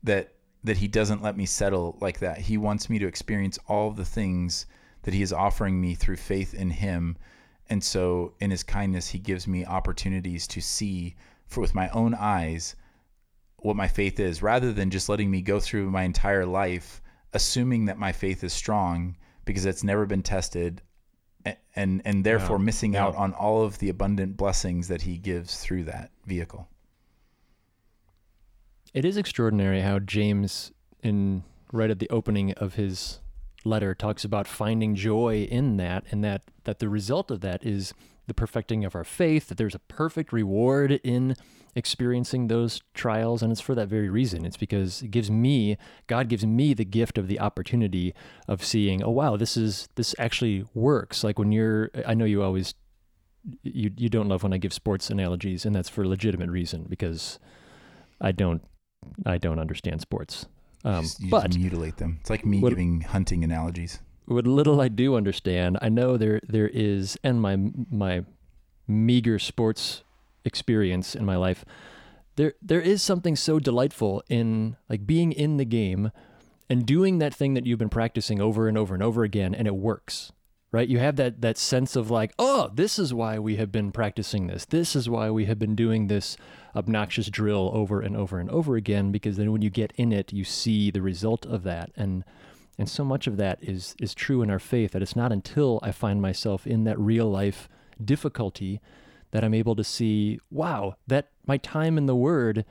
that 0.03 0.35
that 0.65 0.77
He 0.77 0.89
doesn't 0.89 1.23
let 1.23 1.37
me 1.37 1.47
settle 1.47 1.97
like 2.01 2.19
that. 2.21 2.39
He 2.39 2.57
wants 2.57 2.91
me 2.91 2.99
to 2.99 3.07
experience 3.07 3.59
all 3.69 3.91
the 3.91 4.05
things 4.05 4.67
that 5.03 5.15
He 5.15 5.23
is 5.23 5.33
offering 5.33 5.81
me 5.81 5.95
through 5.95 6.17
faith 6.17 6.55
in 6.55 6.71
Him. 6.71 7.17
And 7.69 7.83
so 7.83 8.35
in 8.41 8.51
His 8.51 8.63
kindness, 8.63 9.09
He 9.09 9.19
gives 9.19 9.47
me 9.47 9.65
opportunities 9.65 10.47
to 10.49 10.61
see 10.61 11.15
for 11.47 11.61
with 11.61 11.75
my 11.75 11.89
own 11.91 12.15
eyes 12.15 12.77
what 13.59 13.77
my 13.77 13.87
faith 13.89 14.19
is, 14.19 14.43
rather 14.43 14.73
than 14.73 14.91
just 14.91 15.09
letting 15.09 15.31
me 15.31 15.41
go 15.43 15.61
through 15.61 15.91
my 15.91 16.03
entire 16.03 16.45
life 16.47 17.01
assuming 17.35 17.87
that 17.87 17.97
my 17.99 18.13
faith 18.13 18.45
is 18.45 18.53
strong 18.53 19.17
because 19.47 19.65
it's 19.65 19.83
never 19.83 20.05
been 20.05 20.23
tested 20.23 20.83
and 21.75 22.03
and 22.05 22.25
therefore 22.25 22.59
Yeah. 22.59 22.65
missing 22.65 22.93
Yeah. 22.93 23.05
out 23.07 23.17
on 23.17 23.33
all 23.33 23.63
of 23.63 23.79
the 23.79 23.89
abundant 23.89 24.37
blessings 24.37 24.89
that 24.89 25.03
he 25.03 25.17
gives 25.17 25.59
through 25.59 25.85
that 25.85 26.11
vehicle. 26.27 26.69
It 28.93 29.05
is 29.07 29.17
extraordinary 29.17 29.81
how 29.81 29.99
James, 29.99 30.73
in 31.03 31.43
right 31.73 31.91
at 31.91 31.99
the 31.99 32.11
opening 32.11 32.53
of 32.53 32.75
his 32.75 33.21
letter, 33.65 33.95
talks 33.95 34.25
about 34.25 34.47
finding 34.47 34.95
joy 34.95 35.47
in 35.51 35.77
that, 35.77 36.05
and 36.11 36.23
that 36.25 36.43
that 36.65 36.79
the 36.79 36.89
result 36.89 37.31
of 37.31 37.41
that 37.41 37.65
is 37.65 37.93
the 38.27 38.35
perfecting 38.35 38.85
of 38.85 38.95
our 38.95 39.05
faith. 39.05 39.49
That 39.49 39.59
there's 39.59 39.75
a 39.75 39.81
perfect 39.81 40.33
reward 40.33 40.93
in 41.05 41.37
experiencing 41.75 42.49
those 42.49 42.81
trials, 42.95 43.43
and 43.43 43.51
it's 43.51 43.61
for 43.61 43.75
that 43.75 43.89
very 43.89 44.09
reason. 44.09 44.45
It's 44.45 44.57
because 44.57 45.03
it 45.03 45.11
gives 45.11 45.31
me, 45.31 45.79
God 46.07 46.29
gives 46.29 46.45
me 46.45 46.75
the 46.75 46.85
gift 46.85 47.17
of 47.17 47.29
the 47.29 47.41
opportunity 47.41 48.15
of 48.47 48.65
seeing, 48.65 49.03
oh 49.03 49.11
wow, 49.11 49.37
this 49.37 49.57
is 49.57 49.89
this 49.95 50.15
actually 50.19 50.65
works. 50.75 51.25
Like 51.25 51.39
when 51.39 51.53
you're, 51.53 51.91
I 52.07 52.15
know 52.15 52.25
you 52.25 52.43
always. 52.43 52.75
You 53.65 53.91
you 53.97 54.09
don't 54.09 54.29
love 54.29 54.45
when 54.45 54.53
I 54.53 54.59
give 54.59 54.73
sports 54.73 55.11
analogies, 55.11 55.67
and 55.67 55.75
that's 55.75 55.89
for 55.89 56.05
a 56.05 56.09
legitimate 56.09 56.49
reason 56.49 56.87
because 56.89 57.41
I 58.21 58.31
don't 58.31 58.63
I 59.27 59.39
don't 59.39 59.59
understand 59.59 60.01
sports. 60.01 60.47
Um, 60.85 61.03
Just- 61.03 61.31
but 61.31 61.57
mutilate 61.57 61.97
them. 61.99 62.19
It's 62.21 62.31
like 62.31 62.45
me 62.45 62.61
What- 62.61 62.71
giving 62.71 63.03
hunting 63.03 63.45
analogies. 63.45 64.01
what 64.27 64.47
little 64.47 64.81
I 64.81 64.89
do 64.89 65.15
understand, 65.17 65.79
I 65.83 65.89
know 65.89 66.17
there 66.17 66.41
there 66.49 66.69
is, 66.69 67.17
and 67.23 67.41
my 67.41 67.57
my 67.91 68.25
meager 68.89 69.39
sports 69.39 70.03
experience 70.45 71.15
in 71.15 71.25
my 71.25 71.37
life, 71.37 71.65
there 72.37 72.55
there 72.61 72.81
is 72.81 73.03
something 73.03 73.37
so 73.37 73.59
delightful 73.59 74.23
in 74.29 74.77
like 74.89 75.07
being 75.07 75.33
in 75.33 75.57
the 75.57 75.65
game 75.65 76.11
and 76.71 76.87
doing 76.87 77.19
that 77.19 77.35
thing 77.35 77.55
that 77.55 77.67
you've 77.67 77.79
been 77.79 77.89
practicing 77.89 78.41
over 78.41 78.67
and 78.69 78.77
over 78.79 78.95
and 78.95 79.03
over 79.03 79.23
again, 79.25 79.55
and 79.55 79.67
it 79.69 79.77
works. 79.77 80.33
Right? 80.73 80.89
You 80.89 80.99
have 81.01 81.17
that 81.17 81.43
that 81.43 81.59
sense 81.59 81.97
of 81.97 82.11
like, 82.11 82.33
oh, 82.39 82.71
this 82.75 82.99
is 82.99 83.13
why 83.13 83.39
we 83.39 83.57
have 83.57 83.71
been 83.71 83.93
practicing 83.93 84.47
this. 84.47 84.65
This 84.65 84.97
is 84.97 85.07
why 85.09 85.31
we 85.31 85.45
have 85.45 85.59
been 85.59 85.75
doing 85.77 86.07
this 86.07 86.37
obnoxious 86.75 87.29
drill 87.29 87.71
over 87.75 88.01
and 88.01 88.17
over 88.17 88.39
and 88.39 88.51
over 88.51 88.77
again. 88.77 89.13
Because 89.13 89.37
then 89.37 89.53
when 89.53 89.63
you 89.63 89.71
get 89.71 89.93
in 89.97 90.13
it, 90.13 90.33
you 90.33 90.45
see 90.45 90.91
the 90.91 91.03
result 91.03 91.47
of 91.47 91.63
that, 91.65 91.91
and 91.97 92.25
and 92.79 92.89
so 92.89 93.05
much 93.05 93.27
of 93.27 93.37
that 93.37 93.59
is 93.63 93.95
is 94.01 94.15
true 94.15 94.43
in 94.43 94.51
our 94.51 94.59
faith 94.59 94.93
that 94.93 95.03
it's 95.03 95.17
not 95.17 95.33
until 95.33 95.79
I 95.83 95.93
find 95.93 96.23
myself 96.23 96.67
in 96.67 96.85
that 96.85 96.99
real 96.99 97.31
life 97.31 97.69
difficulty 98.03 98.81
that 99.33 99.43
I'm 99.45 99.55
able 99.55 99.75
to 99.77 99.85
see, 99.85 100.39
wow, 100.51 100.97
that 101.07 101.29
my 101.47 101.57
time 101.57 101.99
in 101.99 102.07
the 102.07 102.17
Word 102.17 102.65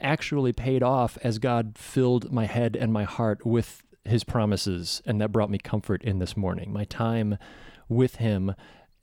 actually 0.00 0.52
paid 0.52 0.82
off 0.82 1.18
as 1.22 1.38
God 1.38 1.76
filled 1.76 2.32
my 2.32 2.46
head 2.46 2.76
and 2.76 2.92
my 2.92 3.04
heart 3.04 3.44
with 3.44 3.82
His 4.04 4.24
promises, 4.24 5.02
and 5.04 5.20
that 5.20 5.32
brought 5.32 5.50
me 5.50 5.58
comfort 5.58 6.02
in 6.02 6.18
this 6.18 6.36
morning. 6.36 6.72
My 6.72 6.84
time 6.84 7.36
with 7.88 8.16
Him 8.16 8.54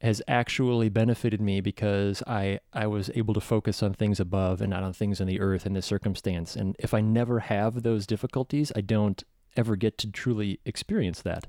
has 0.02 0.20
actually 0.28 0.90
benefited 0.90 1.40
me 1.40 1.62
because 1.62 2.24
I 2.26 2.60
I 2.74 2.88
was 2.88 3.12
able 3.14 3.36
to 3.36 3.42
focus 3.42 3.84
on 3.84 3.94
things 3.94 4.20
above 4.20 4.60
and 4.60 4.72
not 4.72 4.84
on 4.84 4.94
things 4.94 5.22
in 5.22 5.28
the 5.28 5.40
earth 5.40 5.66
in 5.66 5.74
this 5.74 5.86
circumstance. 5.86 6.56
And 6.56 6.76
if 6.80 6.94
I 6.94 7.02
never 7.02 7.42
have 7.42 7.84
those 7.84 8.08
difficulties, 8.08 8.72
I 8.76 8.82
don't 8.82 9.24
ever 9.56 9.76
get 9.76 10.00
to 10.00 10.10
truly 10.10 10.60
experience 10.66 11.22
that. 11.22 11.46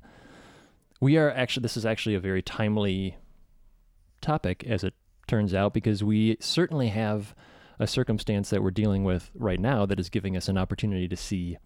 We 1.00 1.16
are 1.16 1.30
actually 1.30 1.62
this 1.62 1.78
is 1.78 1.86
actually 1.86 2.14
a 2.14 2.20
very 2.20 2.42
timely 2.42 3.16
topic 4.20 4.64
as 4.66 4.84
it 4.84 4.94
turns 5.26 5.54
out 5.54 5.72
because 5.72 6.04
we 6.04 6.36
certainly 6.38 6.88
have 6.88 7.34
a 7.78 7.86
circumstance 7.86 8.50
that 8.50 8.62
we're 8.62 8.70
dealing 8.70 9.02
with 9.02 9.30
right 9.34 9.58
now 9.58 9.86
that 9.86 9.98
is 9.98 10.10
giving 10.10 10.36
us 10.36 10.48
an 10.48 10.58
opportunity 10.58 11.08
to 11.08 11.16
see 11.16 11.56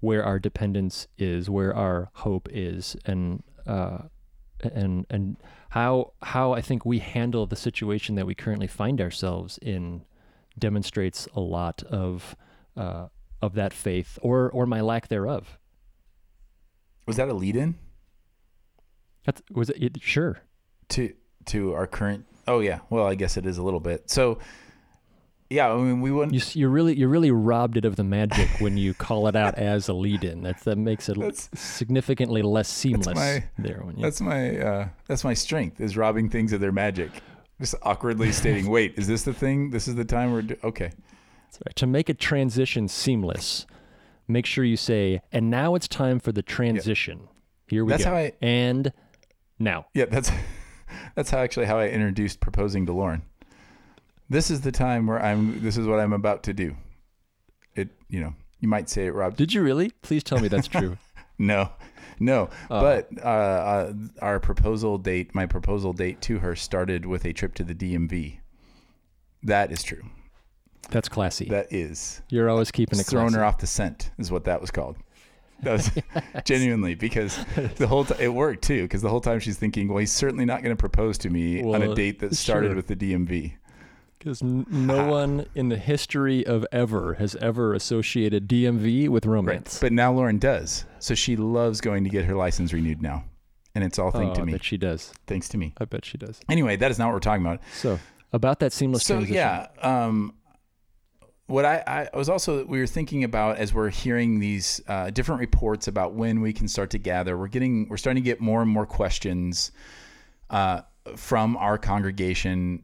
where 0.00 0.24
our 0.24 0.40
dependence 0.40 1.06
is, 1.16 1.48
where 1.48 1.74
our 1.74 2.10
hope 2.14 2.48
is, 2.50 2.96
and 3.04 3.42
uh, 3.66 3.98
and 4.62 5.06
and 5.10 5.36
how 5.70 6.12
how 6.22 6.52
I 6.52 6.60
think 6.60 6.84
we 6.84 6.98
handle 6.98 7.46
the 7.46 7.56
situation 7.56 8.14
that 8.16 8.26
we 8.26 8.34
currently 8.34 8.66
find 8.66 9.00
ourselves 9.00 9.58
in 9.58 10.04
demonstrates 10.58 11.28
a 11.34 11.40
lot 11.40 11.82
of 11.84 12.36
uh, 12.76 13.08
of 13.40 13.54
that 13.54 13.72
faith 13.72 14.18
or 14.22 14.50
or 14.50 14.66
my 14.66 14.80
lack 14.80 15.08
thereof. 15.08 15.58
Was 17.06 17.16
that 17.16 17.28
a 17.28 17.34
lead 17.34 17.56
in 17.56 17.76
That's 19.24 19.42
was 19.50 19.70
it, 19.70 19.96
it 19.96 20.02
sure. 20.02 20.42
to 20.90 21.14
to 21.46 21.72
our 21.74 21.86
current 21.86 22.26
Oh 22.48 22.60
yeah. 22.60 22.80
Well, 22.88 23.06
I 23.06 23.14
guess 23.14 23.36
it 23.36 23.44
is 23.44 23.58
a 23.58 23.62
little 23.62 23.78
bit. 23.78 24.08
So 24.08 24.38
yeah, 25.50 25.72
I 25.72 25.76
mean 25.76 26.00
we 26.00 26.10
wouldn't 26.10 26.34
You 26.34 26.60
you 26.62 26.68
really 26.68 26.96
you 26.96 27.08
really 27.08 27.30
robbed 27.30 27.76
it 27.76 27.84
of 27.84 27.96
the 27.96 28.04
magic 28.04 28.48
when 28.60 28.76
you 28.76 28.94
call 28.94 29.28
it 29.28 29.36
out 29.36 29.54
as 29.56 29.88
a 29.88 29.92
lead-in. 29.94 30.42
That's 30.42 30.64
that 30.64 30.76
makes 30.76 31.08
it 31.08 31.18
That's- 31.18 31.48
significantly 31.54 32.42
less 32.42 32.68
seamless 32.68 33.06
That's 33.06 33.16
my- 33.18 33.44
there. 33.58 33.80
When 33.84 33.96
you, 33.96 34.02
That's 34.02 34.20
my 34.20 34.58
uh, 34.58 34.88
that's 35.06 35.24
my 35.24 35.34
strength 35.34 35.80
is 35.80 35.96
robbing 35.96 36.28
things 36.28 36.52
of 36.52 36.60
their 36.60 36.72
magic. 36.72 37.10
Just 37.60 37.74
awkwardly 37.82 38.30
stating, 38.42 38.68
"Wait, 38.70 38.94
is 38.96 39.06
this 39.06 39.22
the 39.22 39.32
thing? 39.32 39.70
This 39.70 39.88
is 39.88 39.94
the 39.94 40.04
time 40.04 40.32
we're 40.32 40.42
do-? 40.42 40.56
okay." 40.64 40.90
that's 41.50 41.58
right. 41.66 41.76
To 41.76 41.86
make 41.86 42.08
a 42.10 42.14
transition 42.14 42.88
seamless, 42.88 43.66
make 44.28 44.44
sure 44.46 44.64
you 44.64 44.76
say, 44.76 45.22
"And 45.32 45.50
now 45.50 45.74
it's 45.74 45.88
time 45.88 46.20
for 46.20 46.30
the 46.32 46.42
transition." 46.42 47.28
Here 47.66 47.84
we 47.84 47.90
That's 47.92 48.04
go. 48.04 48.10
how 48.10 48.16
I- 48.16 48.32
and 48.42 48.92
now. 49.58 49.86
Yeah, 49.94 50.04
that's 50.06 50.30
that's 51.14 51.30
how 51.30 51.38
actually 51.38 51.66
how 51.66 51.78
I 51.78 51.88
introduced 51.88 52.40
proposing 52.40 52.86
to 52.86 52.92
Lauren. 52.92 53.22
This 54.28 54.50
is 54.50 54.60
the 54.60 54.72
time 54.72 55.06
where 55.06 55.22
I'm. 55.22 55.62
This 55.62 55.76
is 55.76 55.86
what 55.86 56.00
I'm 56.00 56.12
about 56.12 56.42
to 56.44 56.52
do. 56.52 56.76
It, 57.74 57.88
you 58.08 58.20
know, 58.20 58.34
you 58.60 58.68
might 58.68 58.88
say 58.88 59.06
it, 59.06 59.14
Rob. 59.14 59.36
Did 59.36 59.54
you 59.54 59.62
really? 59.62 59.90
Please 60.02 60.22
tell 60.22 60.38
me 60.38 60.48
that's 60.48 60.68
true. 60.68 60.96
No, 61.40 61.70
no. 62.18 62.50
Oh. 62.68 62.80
But 62.80 63.10
uh, 63.24 63.28
uh, 63.28 63.92
our 64.20 64.40
proposal 64.40 64.98
date, 64.98 65.36
my 65.36 65.46
proposal 65.46 65.92
date 65.92 66.20
to 66.22 66.40
her, 66.40 66.56
started 66.56 67.06
with 67.06 67.24
a 67.24 67.32
trip 67.32 67.54
to 67.54 67.62
the 67.62 67.76
DMV. 67.76 68.40
That 69.44 69.70
is 69.70 69.84
true. 69.84 70.02
That's 70.90 71.08
classy. 71.08 71.44
That 71.44 71.72
is. 71.72 72.22
You're 72.28 72.48
always 72.48 72.72
keeping 72.72 72.98
it 72.98 73.06
throwing 73.06 73.34
her 73.34 73.44
off 73.44 73.58
the 73.58 73.68
scent 73.68 74.10
is 74.18 74.32
what 74.32 74.44
that 74.44 74.60
was 74.60 74.72
called. 74.72 74.96
That 75.62 75.72
was 75.72 75.90
genuinely 76.44 76.94
because 76.94 77.38
the 77.76 77.86
whole 77.86 78.04
time 78.04 78.20
it 78.20 78.32
worked 78.34 78.64
too 78.64 78.82
because 78.82 79.02
the 79.02 79.08
whole 79.08 79.20
time 79.20 79.38
she's 79.38 79.56
thinking, 79.56 79.88
well, 79.88 79.98
he's 79.98 80.12
certainly 80.12 80.44
not 80.44 80.62
going 80.62 80.74
to 80.74 80.80
propose 80.80 81.18
to 81.18 81.30
me 81.30 81.62
on 81.62 81.82
a 81.82 81.94
date 81.94 82.20
that 82.20 82.34
started 82.34 82.68
sure. 82.68 82.76
with 82.76 82.86
the 82.86 82.96
DMV. 82.96 83.54
Because 84.18 84.42
no 84.42 85.06
one 85.06 85.46
in 85.54 85.68
the 85.68 85.76
history 85.76 86.44
of 86.44 86.66
ever 86.72 87.14
has 87.14 87.36
ever 87.36 87.72
associated 87.74 88.48
DMV 88.48 89.08
with 89.08 89.26
romance. 89.26 89.78
But 89.80 89.92
now 89.92 90.12
Lauren 90.12 90.38
does, 90.38 90.84
so 90.98 91.14
she 91.14 91.36
loves 91.36 91.80
going 91.80 92.02
to 92.04 92.10
get 92.10 92.24
her 92.24 92.34
license 92.34 92.72
renewed 92.72 93.00
now, 93.00 93.24
and 93.74 93.84
it's 93.84 93.98
all 93.98 94.10
thanks 94.10 94.32
oh, 94.32 94.34
to 94.34 94.40
I 94.42 94.44
me. 94.44 94.52
bet 94.52 94.64
she 94.64 94.76
does. 94.76 95.12
Thanks 95.26 95.48
to 95.50 95.58
me. 95.58 95.74
I 95.78 95.84
bet 95.84 96.04
she 96.04 96.18
does. 96.18 96.40
Anyway, 96.48 96.76
that 96.76 96.90
is 96.90 96.98
not 96.98 97.06
what 97.06 97.14
we're 97.14 97.20
talking 97.20 97.46
about. 97.46 97.60
So 97.74 97.98
about 98.32 98.60
that 98.60 98.72
seamless 98.72 99.04
so 99.04 99.14
transition. 99.14 99.36
yeah 99.36 99.66
um 99.82 100.34
what 101.46 101.64
I, 101.64 102.08
I 102.12 102.16
was 102.16 102.28
also 102.28 102.64
we 102.64 102.78
were 102.78 102.86
thinking 102.86 103.24
about 103.24 103.56
as 103.56 103.72
we're 103.72 103.88
hearing 103.88 104.38
these 104.38 104.82
uh, 104.86 105.08
different 105.10 105.40
reports 105.40 105.88
about 105.88 106.12
when 106.12 106.42
we 106.42 106.52
can 106.52 106.68
start 106.68 106.90
to 106.90 106.98
gather 106.98 107.38
we're 107.38 107.48
getting 107.48 107.88
we're 107.88 107.96
starting 107.96 108.22
to 108.22 108.24
get 108.24 108.40
more 108.40 108.60
and 108.60 108.70
more 108.70 108.84
questions 108.84 109.72
uh, 110.50 110.82
from 111.16 111.56
our 111.56 111.78
congregation 111.78 112.82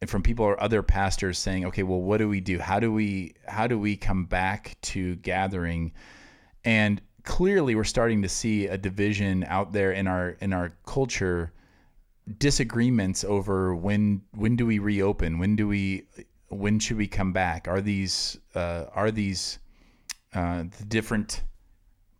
and 0.00 0.08
from 0.08 0.22
people 0.22 0.44
or 0.44 0.60
other 0.62 0.82
pastors 0.82 1.38
saying 1.38 1.64
okay 1.66 1.82
well 1.82 2.00
what 2.00 2.18
do 2.18 2.28
we 2.28 2.40
do? 2.40 2.58
How 2.58 2.80
do 2.80 2.92
we 2.92 3.34
how 3.46 3.66
do 3.66 3.78
we 3.78 3.96
come 3.96 4.24
back 4.24 4.76
to 4.82 5.16
gathering? 5.16 5.92
And 6.64 7.00
clearly 7.24 7.74
we're 7.74 7.84
starting 7.84 8.22
to 8.22 8.28
see 8.28 8.66
a 8.66 8.78
division 8.78 9.44
out 9.44 9.72
there 9.72 9.92
in 9.92 10.06
our 10.06 10.30
in 10.40 10.52
our 10.52 10.72
culture 10.86 11.52
disagreements 12.38 13.24
over 13.24 13.74
when 13.74 14.22
when 14.34 14.56
do 14.56 14.66
we 14.66 14.78
reopen? 14.78 15.38
When 15.38 15.56
do 15.56 15.66
we 15.66 16.06
when 16.48 16.78
should 16.78 16.96
we 16.96 17.06
come 17.06 17.32
back? 17.32 17.68
Are 17.68 17.80
these 17.80 18.38
uh, 18.54 18.84
are 18.94 19.10
these 19.10 19.58
uh, 20.34 20.64
the 20.78 20.84
different 20.84 21.42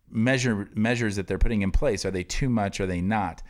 measure 0.09 0.69
measures 0.75 1.15
that 1.15 1.27
they're 1.27 1.37
putting 1.37 1.61
in 1.61 1.71
place 1.71 2.05
are 2.05 2.11
they 2.11 2.23
too 2.23 2.49
much? 2.49 2.79
Are 2.79 2.87
they 2.87 3.01
not? 3.01 3.41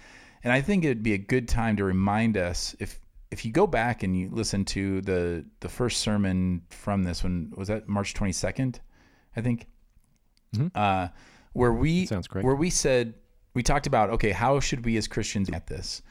And 0.42 0.54
i 0.54 0.62
think 0.62 0.86
it'd 0.86 1.04
be 1.04 1.14
a 1.14 1.18
good 1.18 1.50
time 1.50 1.76
to 1.76 1.84
remind 1.84 2.38
us 2.38 2.76
if 2.80 3.00
if 3.32 3.46
you 3.46 3.52
go 3.52 3.68
back 3.68 4.02
and 4.04 4.18
you 4.18 4.30
listen 4.32 4.66
to 4.66 5.02
the 5.02 5.46
the 5.60 5.70
first 5.70 6.00
sermon 6.00 6.62
from 6.70 7.04
this 7.04 7.24
one 7.24 7.54
was 7.56 7.68
that 7.68 7.88
march 7.88 8.14
22nd 8.14 8.80
i 9.36 9.42
think 9.42 9.68
Mhm. 10.56 10.72
uh, 10.74 11.10
where 11.54 11.72
we 11.74 12.06
Sounds 12.08 12.28
great. 12.28 12.44
where 12.44 12.56
we 12.56 12.70
said 12.72 13.14
we 13.54 13.62
talked 13.64 13.86
about 13.88 14.10
okay 14.10 14.32
how 14.32 14.60
should 14.60 14.84
we 14.84 14.98
as 14.98 15.08
christians 15.08 15.50
at 15.52 15.68
this 15.68 16.02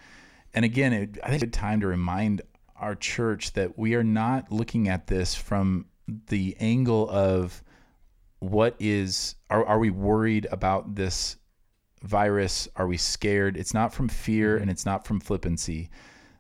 and 0.55 0.65
again 0.65 0.93
it, 0.93 1.19
i 1.25 1.29
think 1.29 1.43
it's 1.43 1.43
a 1.43 1.47
good 1.47 1.53
time 1.53 1.81
to 1.81 1.87
remind 1.89 2.43
our 2.77 2.95
church 2.95 3.53
that 3.55 3.77
we 3.77 3.95
are 3.97 4.05
not 4.05 4.53
looking 4.53 4.89
at 4.89 5.09
this 5.09 5.35
from 5.35 5.87
the 6.29 6.57
angle 6.61 7.11
of 7.11 7.63
what 8.39 8.77
is 8.79 9.35
are, 9.51 9.65
are 9.67 9.81
we 9.81 9.91
worried 9.91 10.47
about 10.53 10.95
this 10.95 11.37
virus 12.05 12.69
are 12.77 12.87
we 12.87 12.97
scared 12.97 13.57
it's 13.57 13.75
not 13.75 13.93
from 13.93 14.09
fear 14.09 14.55
Mm-hmm. 14.55 14.63
and 14.63 14.71
it's 14.71 14.87
not 14.87 15.05
from 15.05 15.19
flippancy 15.19 15.91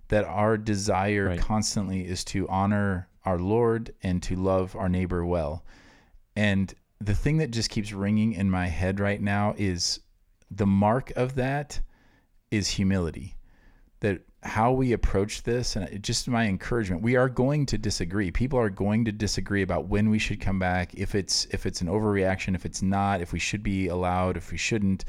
that 0.09 0.25
our 0.25 0.57
desire 0.57 1.27
Right. 1.27 1.40
constantly 1.40 2.07
is 2.07 2.25
to 2.25 2.49
honor 2.49 3.09
our 3.25 3.38
lord 3.38 3.94
and 4.03 4.23
to 4.23 4.37
love 4.37 4.75
our 4.77 4.88
neighbor 4.88 5.25
well. 5.25 5.64
And 6.37 6.73
the 7.01 7.14
thing 7.14 7.37
that 7.38 7.51
just 7.51 7.71
keeps 7.71 7.92
ringing 7.92 8.33
in 8.33 8.51
my 8.51 8.66
head 8.68 9.01
right 9.01 9.21
now 9.21 9.55
is 9.57 10.01
the 10.51 10.66
mark 10.66 11.12
of 11.16 11.35
that 11.37 11.81
is 12.51 12.68
humility 12.68 13.37
that 14.01 14.21
how 14.44 14.71
we 14.73 14.92
approach 14.92 15.42
this 15.42 15.75
and 15.77 16.03
just 16.03 16.29
my 16.29 16.47
encouragement 16.47 17.03
we 17.03 17.16
are 17.16 17.29
going 17.29 17.66
to 17.66 17.77
disagree. 17.77 18.31
People 18.31 18.59
are 18.59 18.71
going 18.71 19.05
to 19.05 19.12
disagree 19.12 19.62
about 19.62 19.88
when 19.88 20.09
we 20.11 20.18
should 20.18 20.40
come 20.40 20.59
back 20.59 20.94
if 20.94 21.14
it's 21.14 21.47
if 21.51 21.66
it's 21.66 21.81
an 21.81 21.88
overreaction 21.88 22.55
if 22.55 22.64
it's 22.64 22.81
not 22.81 23.21
if 23.21 23.33
we 23.33 23.38
should 23.38 23.62
be 23.62 23.88
allowed 23.88 24.37
if 24.37 24.51
we 24.53 24.57
shouldn't 24.57 25.05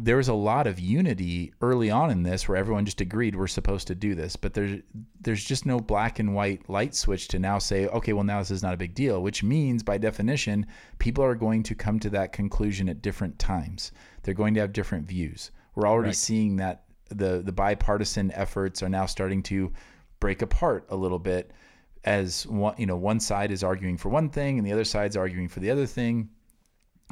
there 0.00 0.16
was 0.16 0.28
a 0.28 0.34
lot 0.34 0.66
of 0.66 0.80
unity 0.80 1.52
early 1.60 1.90
on 1.90 2.10
in 2.10 2.22
this 2.22 2.48
where 2.48 2.56
everyone 2.56 2.84
just 2.84 3.00
agreed 3.00 3.36
we're 3.36 3.46
supposed 3.46 3.86
to 3.86 3.94
do 3.94 4.14
this 4.14 4.34
but 4.34 4.52
there's 4.54 4.80
there's 5.20 5.44
just 5.44 5.66
no 5.66 5.78
black 5.78 6.18
and 6.18 6.34
white 6.34 6.68
light 6.68 6.94
switch 6.94 7.28
to 7.28 7.38
now 7.38 7.58
say 7.58 7.86
okay 7.88 8.12
well 8.12 8.24
now 8.24 8.38
this 8.40 8.50
is 8.50 8.62
not 8.62 8.74
a 8.74 8.78
big 8.78 8.94
deal 8.94 9.22
which 9.22 9.42
means 9.42 9.82
by 9.82 9.96
definition 9.96 10.66
people 10.98 11.22
are 11.22 11.34
going 11.36 11.62
to 11.62 11.74
come 11.74 12.00
to 12.00 12.10
that 12.10 12.32
conclusion 12.32 12.88
at 12.88 13.02
different 13.02 13.38
times. 13.38 13.92
They're 14.22 14.34
going 14.34 14.54
to 14.54 14.60
have 14.60 14.72
different 14.72 15.06
views. 15.06 15.50
We're 15.74 15.86
already 15.88 16.08
Right. 16.08 16.16
seeing 16.16 16.56
that 16.56 16.84
the 17.10 17.42
the 17.44 17.52
bipartisan 17.52 18.32
efforts 18.32 18.82
are 18.82 18.88
now 18.88 19.06
starting 19.06 19.42
to 19.44 19.70
break 20.18 20.42
apart 20.42 20.86
a 20.88 20.96
little 20.96 21.18
bit 21.18 21.52
as 22.04 22.46
one 22.46 22.74
you 22.78 22.86
know 22.86 22.96
one 22.96 23.20
side 23.20 23.50
is 23.52 23.62
arguing 23.62 23.96
for 23.96 24.08
one 24.08 24.28
thing 24.28 24.58
and 24.58 24.66
the 24.66 24.72
other 24.72 24.84
side's 24.84 25.16
arguing 25.16 25.46
for 25.48 25.60
the 25.60 25.70
other 25.70 25.86
thing 25.86 26.28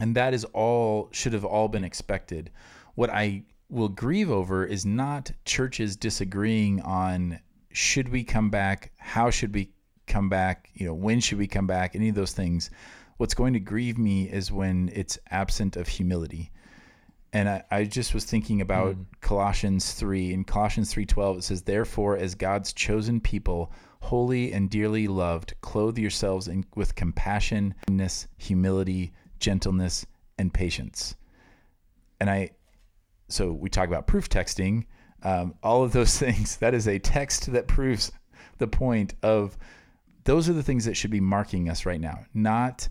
and 0.01 0.15
that 0.17 0.35
is 0.35 0.45
all 0.47 1.09
should 1.13 1.33
have 1.33 1.45
all 1.45 1.69
been 1.69 1.85
expected. 1.85 2.51
What 2.95 3.11
i 3.11 3.45
will 3.69 3.89
grieve 3.89 4.31
over 4.31 4.67
is 4.67 4.85
not 4.85 5.33
churches 5.47 5.97
disagreeing 5.97 6.83
on 6.83 7.41
should 7.73 8.09
we 8.11 8.23
come 8.23 8.51
back? 8.51 8.93
How 8.99 9.31
should 9.31 9.55
we 9.55 9.71
come 10.07 10.29
back? 10.29 10.69
You 10.75 10.87
know 10.87 10.95
when 10.95 11.21
should 11.21 11.39
we 11.39 11.47
come 11.47 11.67
back? 11.67 11.95
Any 11.97 12.11
of 12.11 12.15
those 12.15 12.33
things. 12.33 12.71
What's 13.17 13.35
going 13.35 13.55
to 13.55 13.61
grieve 13.61 13.99
me 13.99 14.25
is 14.25 14.53
when 14.53 14.91
it's 14.93 15.19
absent 15.31 15.77
of 15.77 15.89
humility. 15.89 16.51
And 17.33 17.49
I, 17.49 17.63
I 17.71 17.85
just 17.85 18.13
was 18.13 18.25
thinking 18.25 18.61
about 18.61 18.97
mm. 18.97 19.07
Colossians 19.23 19.93
3. 19.93 20.35
In 20.35 20.45
Colossians 20.45 20.93
3:12 20.93 21.39
it 21.39 21.45
says, 21.45 21.63
"Therefore, 21.63 22.19
as 22.19 22.35
God's 22.35 22.75
chosen 22.75 23.21
people, 23.21 23.73
holy 24.01 24.53
and 24.53 24.69
dearly 24.69 25.09
loved, 25.09 25.55
clothe 25.63 25.97
yourselves 25.97 26.49
in, 26.49 26.65
with 26.75 26.95
compassion, 26.95 27.75
kindness, 27.87 28.27
humility, 28.37 29.13
gentleness, 29.43 30.07
and 30.39 30.53
patience." 30.55 31.15
And 32.21 32.31
I, 32.31 32.51
so 33.29 33.53
we 33.53 33.69
talk 33.69 33.89
about 33.89 34.07
proof 34.07 34.29
texting, 34.29 34.87
um, 35.23 35.55
all 35.63 35.83
of 35.83 35.93
those 35.93 36.19
things. 36.25 36.57
That 36.57 36.73
is 36.73 36.89
a 36.89 36.99
text 36.99 37.53
that 37.53 37.69
proves 37.69 38.11
the 38.59 38.69
point 38.69 39.15
of 39.23 39.59
those 40.25 40.49
are 40.49 40.53
the 40.53 40.63
things 40.63 40.85
that 40.85 40.97
should 40.97 41.11
be 41.11 41.21
marking 41.21 41.69
us 41.69 41.85
right 41.85 42.01
now, 42.01 42.25
not 42.33 42.89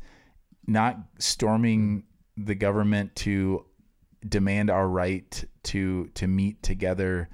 not 0.67 0.97
storming 1.17 2.03
the 2.37 2.55
government 2.55 3.15
to 3.15 3.65
demand 4.27 4.69
our 4.69 4.87
right 4.87 5.43
to 5.63 6.07
to 6.13 6.27
meet 6.27 6.61
together 6.61 7.27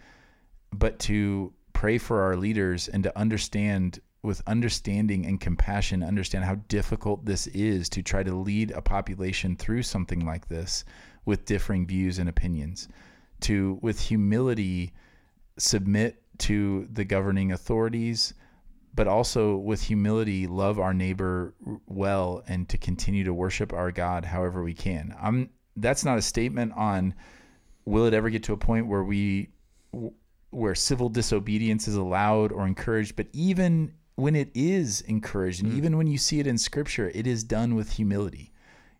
but 0.73 0.99
to 0.99 1.53
pray 1.73 1.97
for 1.97 2.21
our 2.21 2.35
leaders 2.35 2.87
and 2.87 3.03
to 3.03 3.17
understand 3.17 3.99
with 4.23 4.41
understanding 4.47 5.25
and 5.25 5.39
compassion 5.39 6.03
understand 6.03 6.43
how 6.43 6.55
difficult 6.67 7.25
this 7.25 7.47
is 7.47 7.87
to 7.89 8.01
try 8.01 8.23
to 8.23 8.35
lead 8.35 8.71
a 8.71 8.81
population 8.81 9.55
through 9.55 9.83
something 9.83 10.25
like 10.25 10.47
this 10.47 10.83
with 11.25 11.45
differing 11.45 11.85
views 11.85 12.19
and 12.19 12.27
opinions 12.27 12.87
to 13.39 13.79
with 13.81 13.99
humility 13.99 14.91
submit 15.57 16.21
to 16.37 16.87
the 16.91 17.05
governing 17.05 17.51
authorities 17.51 18.33
but 18.97 19.07
also 19.07 19.55
with 19.57 19.81
humility 19.83 20.47
love 20.47 20.79
our 20.79 20.93
neighbor 20.93 21.53
well 21.85 22.43
and 22.47 22.67
to 22.67 22.77
continue 22.79 23.23
to 23.23 23.33
worship 23.33 23.71
our 23.71 23.91
God 23.91 24.25
however 24.25 24.63
we 24.63 24.73
can. 24.73 25.15
I'm 25.21 25.51
that's 25.75 26.03
not 26.03 26.17
a 26.17 26.21
statement 26.21 26.73
on 26.75 27.13
will 27.85 28.05
it 28.05 28.15
ever 28.15 28.31
get 28.31 28.43
to 28.43 28.53
a 28.53 28.57
point 28.57 28.87
where 28.87 29.03
we 29.03 29.49
where 30.49 30.73
civil 30.73 31.09
disobedience 31.09 31.87
is 31.87 31.95
allowed 31.95 32.51
or 32.51 32.65
encouraged, 32.65 33.15
but 33.15 33.27
even 33.33 33.93
when 34.17 34.35
it 34.35 34.49
is 34.55 35.01
encouraged 35.01 35.63
and 35.63 35.71
even 35.73 35.95
when 35.95 36.07
you 36.07 36.17
see 36.17 36.39
it 36.39 36.47
in 36.47 36.57
scripture, 36.57 37.11
it 37.13 37.27
is 37.27 37.43
done 37.43 37.75
with 37.75 37.93
humility. 37.93 38.51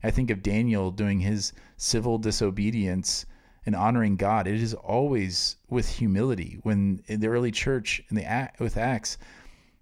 I 0.03 0.11
think 0.11 0.29
of 0.29 0.43
Daniel 0.43 0.91
doing 0.91 1.19
his 1.19 1.53
civil 1.75 2.19
disobedience 2.19 3.25
and 3.65 3.75
honoring 3.75 4.15
God. 4.15 4.47
It 4.47 4.61
is 4.61 4.75
always 4.75 5.57
with 5.69 5.89
humility. 5.89 6.59
When 6.61 7.01
in 7.07 7.19
the 7.19 7.29
early 7.29 7.51
church 7.51 7.99
in 8.09 8.15
the 8.15 8.49
with 8.59 8.77
Acts, 8.77 9.17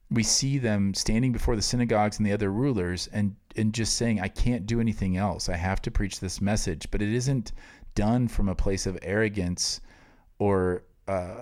we 0.10 0.24
see 0.24 0.58
them 0.58 0.94
standing 0.94 1.34
before 1.34 1.58
the 1.58 1.62
synagogues 1.62 2.18
and 2.18 2.26
the 2.26 2.32
other 2.32 2.52
rulers 2.52 3.08
and 3.12 3.36
and 3.56 3.74
just 3.74 3.96
saying 3.96 4.20
i 4.20 4.28
can't 4.28 4.68
do 4.68 4.80
anything 4.80 5.18
else 5.18 5.50
i 5.50 5.56
have 5.56 5.82
to 5.82 5.90
preach 5.90 6.20
this 6.20 6.40
message 6.40 6.86
but 6.92 7.02
it 7.02 7.12
isn't 7.12 7.54
done 7.96 8.28
from 8.28 8.48
a 8.48 8.56
place 8.56 8.86
of 8.86 9.00
arrogance 9.02 9.82
or 10.38 10.84
uh, 11.08 11.42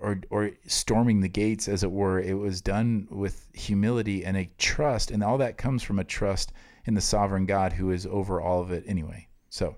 or 0.00 0.20
or 0.30 0.50
storming 0.66 1.20
the 1.20 1.28
gates 1.28 1.68
as 1.68 1.82
it 1.82 1.90
were 1.90 2.20
it 2.20 2.34
was 2.34 2.60
done 2.60 3.06
with 3.10 3.48
humility 3.54 4.24
and 4.24 4.36
a 4.36 4.48
trust 4.58 5.10
and 5.10 5.22
all 5.22 5.38
that 5.38 5.56
comes 5.56 5.82
from 5.82 5.98
a 5.98 6.04
trust 6.04 6.52
in 6.84 6.94
the 6.94 7.00
sovereign 7.00 7.46
god 7.46 7.72
who 7.72 7.90
is 7.90 8.06
over 8.06 8.40
all 8.40 8.60
of 8.60 8.70
it 8.70 8.84
anyway 8.86 9.26
so 9.48 9.76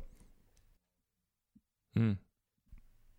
Hmm. 1.96 2.12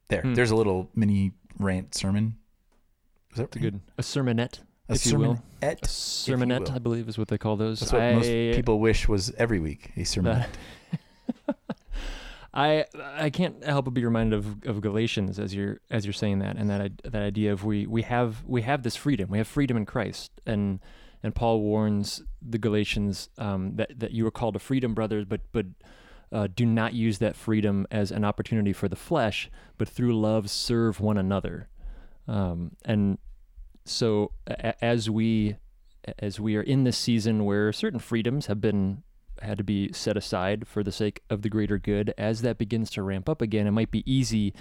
there 0.09 0.21
Hmm. 0.21 0.33
there's 0.33 0.51
a 0.51 0.55
little 0.55 0.89
mini 0.95 1.31
rant 1.57 1.93
sermon 1.95 2.35
is 3.31 3.37
that 3.37 3.55
a 3.55 3.59
good 3.59 3.79
a 3.97 4.01
sermonette, 4.01 4.59
a 4.87 4.93
sermonette 4.93 5.41
A 5.61 5.75
sermonette. 5.85 6.71
I 6.71 6.79
believe, 6.79 7.07
is 7.09 7.17
what 7.17 7.27
they 7.27 7.37
call 7.37 7.57
those. 7.57 7.79
That's 7.81 7.91
what 7.93 8.01
I, 8.01 8.13
most 8.15 8.27
people 8.55 8.79
wish 8.79 9.07
was 9.07 9.31
every 9.37 9.59
week 9.59 9.91
a 9.97 10.03
sermon. 10.05 10.45
I 12.59 12.85
I 13.15 13.29
can't 13.29 13.63
help 13.63 13.85
but 13.85 13.93
be 13.93 14.03
reminded 14.03 14.37
of, 14.37 14.65
of 14.65 14.81
Galatians 14.81 15.39
as 15.39 15.55
you're 15.55 15.79
as 15.89 16.05
you're 16.05 16.13
saying 16.13 16.39
that, 16.39 16.57
and 16.57 16.69
that 16.69 16.91
that 17.03 17.21
idea 17.21 17.53
of 17.53 17.63
we 17.63 17.87
we 17.87 18.01
have 18.01 18.43
we 18.45 18.63
have 18.63 18.83
this 18.83 18.97
freedom, 18.97 19.29
we 19.29 19.37
have 19.37 19.47
freedom 19.47 19.77
in 19.77 19.85
Christ, 19.85 20.31
and 20.45 20.79
and 21.23 21.33
Paul 21.33 21.61
warns 21.61 22.21
the 22.41 22.57
Galatians 22.57 23.29
um, 23.37 23.75
that 23.77 23.99
that 23.99 24.11
you 24.11 24.27
are 24.27 24.31
called 24.31 24.55
to 24.55 24.59
freedom, 24.59 24.93
brothers, 24.93 25.23
but 25.23 25.41
but 25.53 25.67
uh, 26.33 26.47
do 26.53 26.65
not 26.65 26.93
use 26.93 27.19
that 27.19 27.37
freedom 27.37 27.87
as 27.91 28.11
an 28.11 28.25
opportunity 28.25 28.73
for 28.73 28.89
the 28.89 28.95
flesh, 28.97 29.49
but 29.77 29.87
through 29.87 30.19
love 30.19 30.49
serve 30.49 30.99
one 30.99 31.17
another, 31.17 31.69
um, 32.27 32.71
and 32.83 33.19
so 33.85 34.31
a- 34.47 34.83
as 34.83 35.09
we 35.09 35.55
as 36.17 36.39
we 36.41 36.57
are 36.57 36.61
in 36.61 36.83
this 36.83 36.97
season 36.97 37.45
where 37.45 37.71
certain 37.71 37.99
freedoms 37.99 38.47
have 38.47 38.59
been 38.59 39.03
had 39.43 39.57
to 39.57 39.63
be 39.63 39.91
set 39.93 40.17
aside 40.17 40.67
for 40.67 40.83
the 40.83 40.91
sake 40.91 41.21
of 41.29 41.41
the 41.41 41.49
greater 41.49 41.77
good. 41.77 42.13
As 42.17 42.41
that 42.41 42.57
begins 42.57 42.89
to 42.91 43.03
ramp 43.03 43.29
up 43.29 43.41
again 43.41 43.67
it 43.67 43.71
might 43.71 43.91
be 43.91 44.09
easy 44.11 44.53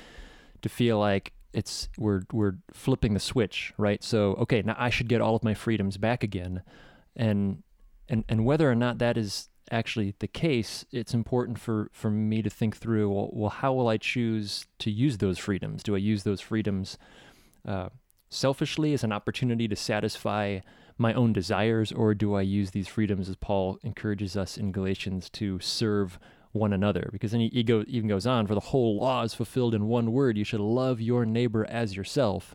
to 0.62 0.68
feel 0.68 0.98
like 0.98 1.32
it's 1.52 1.88
we're 1.96 2.22
we're 2.32 2.56
flipping 2.72 3.14
the 3.14 3.20
switch 3.20 3.72
right? 3.78 4.02
So 4.02 4.34
okay 4.34 4.62
now 4.62 4.76
I 4.78 4.90
should 4.90 5.08
get 5.08 5.20
all 5.20 5.36
of 5.36 5.44
my 5.44 5.54
freedoms 5.54 5.96
back 5.96 6.22
again. 6.22 6.62
And 7.16 7.62
and 8.08 8.24
and 8.28 8.44
whether 8.44 8.70
or 8.70 8.74
not 8.74 8.98
that 8.98 9.16
is 9.16 9.48
actually 9.70 10.14
the 10.18 10.26
case 10.26 10.86
it's 10.90 11.12
important 11.12 11.58
for 11.58 11.90
for 11.92 12.10
me 12.10 12.40
to 12.40 12.48
think 12.48 12.76
through 12.76 13.10
well, 13.10 13.30
well 13.32 13.50
how 13.50 13.72
will 13.72 13.88
I 13.88 13.98
choose 13.98 14.66
to 14.80 14.90
use 14.90 15.18
those 15.18 15.38
freedoms? 15.38 15.82
Do 15.82 15.94
I 15.94 15.98
use 15.98 16.22
those 16.22 16.40
freedoms 16.40 16.98
uh, 17.66 17.88
selfishly 18.30 18.92
as 18.92 19.04
an 19.04 19.12
opportunity 19.12 19.68
to 19.68 19.76
satisfy 19.76 20.60
my 20.98 21.14
own 21.14 21.32
desires, 21.32 21.92
or 21.92 22.14
do 22.14 22.34
I 22.34 22.42
use 22.42 22.72
these 22.72 22.88
freedoms 22.88 23.28
as 23.28 23.36
Paul 23.36 23.78
encourages 23.82 24.36
us 24.36 24.58
in 24.58 24.72
Galatians 24.72 25.30
to 25.30 25.58
serve 25.60 26.18
one 26.52 26.72
another. 26.72 27.08
Because 27.12 27.32
then 27.32 27.40
he, 27.40 27.62
go, 27.62 27.84
even 27.86 28.08
goes 28.08 28.26
on, 28.26 28.46
for 28.46 28.54
the 28.54 28.60
whole 28.60 28.98
law 28.98 29.22
is 29.22 29.34
fulfilled 29.34 29.74
in 29.74 29.88
one 29.88 30.12
word 30.12 30.36
you 30.36 30.44
should 30.44 30.60
love 30.60 31.00
your 31.00 31.24
neighbor 31.24 31.66
as 31.68 31.96
yourself. 31.96 32.54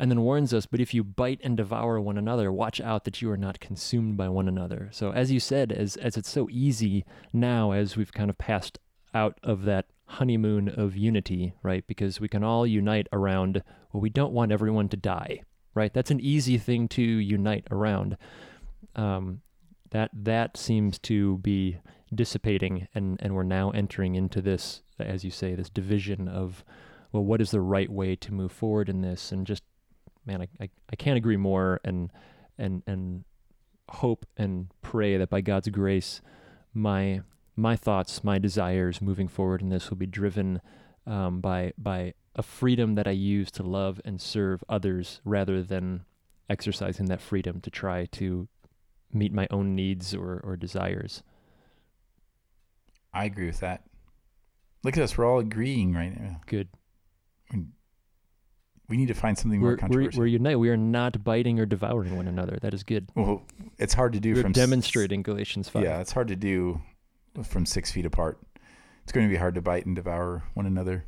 And 0.00 0.10
then 0.10 0.22
warns 0.22 0.54
us, 0.54 0.66
but 0.66 0.80
if 0.80 0.94
you 0.94 1.04
bite 1.04 1.40
and 1.44 1.56
devour 1.56 2.00
one 2.00 2.18
another, 2.18 2.50
watch 2.50 2.80
out 2.80 3.04
that 3.04 3.20
you 3.20 3.30
are 3.30 3.36
not 3.36 3.60
consumed 3.60 4.16
by 4.16 4.28
one 4.28 4.48
another. 4.48 4.88
So, 4.90 5.12
as 5.12 5.30
you 5.30 5.38
said, 5.38 5.70
as, 5.70 5.96
as 5.96 6.16
it's 6.16 6.30
so 6.30 6.48
easy 6.50 7.04
now, 7.32 7.72
as 7.72 7.96
we've 7.96 8.12
kind 8.12 8.30
of 8.30 8.38
passed 8.38 8.78
out 9.14 9.38
of 9.42 9.64
that 9.64 9.86
honeymoon 10.06 10.68
of 10.68 10.96
unity, 10.96 11.52
right? 11.62 11.86
Because 11.86 12.20
we 12.20 12.28
can 12.28 12.42
all 12.42 12.66
unite 12.66 13.06
around, 13.12 13.62
well, 13.92 14.00
we 14.00 14.10
don't 14.10 14.32
want 14.32 14.50
everyone 14.50 14.88
to 14.88 14.96
die, 14.96 15.42
right? 15.74 15.92
That's 15.92 16.10
an 16.10 16.20
easy 16.20 16.58
thing 16.58 16.88
to 16.88 17.02
unite 17.02 17.66
around. 17.70 18.16
Um, 18.94 19.40
that 19.90 20.10
that 20.14 20.56
seems 20.56 20.98
to 21.00 21.38
be 21.38 21.78
dissipating, 22.14 22.88
and 22.94 23.18
and 23.22 23.34
we're 23.34 23.42
now 23.42 23.70
entering 23.70 24.14
into 24.14 24.40
this, 24.40 24.82
as 24.98 25.24
you 25.24 25.30
say, 25.30 25.54
this 25.54 25.70
division 25.70 26.28
of, 26.28 26.64
well, 27.12 27.24
what 27.24 27.40
is 27.40 27.50
the 27.50 27.60
right 27.60 27.90
way 27.90 28.16
to 28.16 28.32
move 28.32 28.52
forward 28.52 28.88
in 28.88 29.02
this, 29.02 29.32
and 29.32 29.46
just, 29.46 29.62
man, 30.26 30.42
I 30.42 30.48
I, 30.60 30.70
I 30.90 30.96
can't 30.96 31.16
agree 31.16 31.36
more, 31.36 31.80
and 31.84 32.10
and 32.58 32.82
and 32.86 33.24
hope 33.88 34.26
and 34.36 34.68
pray 34.80 35.16
that 35.18 35.30
by 35.30 35.40
God's 35.40 35.68
grace, 35.68 36.20
my 36.72 37.20
my 37.56 37.76
thoughts, 37.76 38.24
my 38.24 38.38
desires 38.38 39.02
moving 39.02 39.28
forward 39.28 39.60
in 39.60 39.68
this 39.68 39.90
will 39.90 39.98
be 39.98 40.06
driven 40.06 40.60
um, 41.06 41.40
by 41.40 41.72
by 41.76 42.14
a 42.34 42.42
freedom 42.42 42.94
that 42.94 43.06
I 43.06 43.12
use 43.12 43.50
to 43.52 43.62
love 43.62 44.00
and 44.04 44.20
serve 44.20 44.64
others 44.68 45.20
rather 45.24 45.62
than 45.62 46.04
exercising 46.48 47.06
that 47.06 47.20
freedom 47.20 47.60
to 47.60 47.70
try 47.70 48.06
to 48.12 48.48
meet 49.12 49.32
my 49.32 49.46
own 49.50 49.74
needs 49.74 50.14
or, 50.14 50.40
or 50.42 50.56
desires. 50.56 51.22
I 53.12 53.26
agree 53.26 53.46
with 53.46 53.60
that. 53.60 53.82
Look 54.82 54.96
at 54.96 55.02
us. 55.02 55.16
We're 55.16 55.30
all 55.30 55.38
agreeing 55.38 55.94
right 55.94 56.18
now. 56.18 56.40
Good. 56.46 56.68
We 58.88 58.96
need 58.96 59.08
to 59.08 59.14
find 59.14 59.38
something 59.38 59.60
we're, 59.60 59.70
more 59.70 59.76
controversial. 59.76 60.18
We're, 60.18 60.24
we're 60.24 60.28
united. 60.28 60.56
We 60.56 60.70
are 60.70 60.76
not 60.76 61.22
biting 61.22 61.60
or 61.60 61.66
devouring 61.66 62.16
one 62.16 62.28
another. 62.28 62.58
That 62.60 62.74
is 62.74 62.82
good. 62.82 63.10
Well, 63.14 63.42
it's 63.78 63.94
hard 63.94 64.14
to 64.14 64.20
do 64.20 64.34
we're 64.34 64.42
from 64.42 64.52
demonstrating 64.52 65.22
Galatians 65.22 65.68
5. 65.68 65.82
Yeah, 65.82 66.00
it's 66.00 66.12
hard 66.12 66.28
to 66.28 66.36
do 66.36 66.82
from 67.44 67.64
six 67.64 67.90
feet 67.90 68.06
apart. 68.06 68.38
It's 69.04 69.12
going 69.12 69.26
to 69.26 69.30
be 69.30 69.38
hard 69.38 69.54
to 69.54 69.62
bite 69.62 69.86
and 69.86 69.96
devour 69.96 70.42
one 70.54 70.66
another 70.66 71.06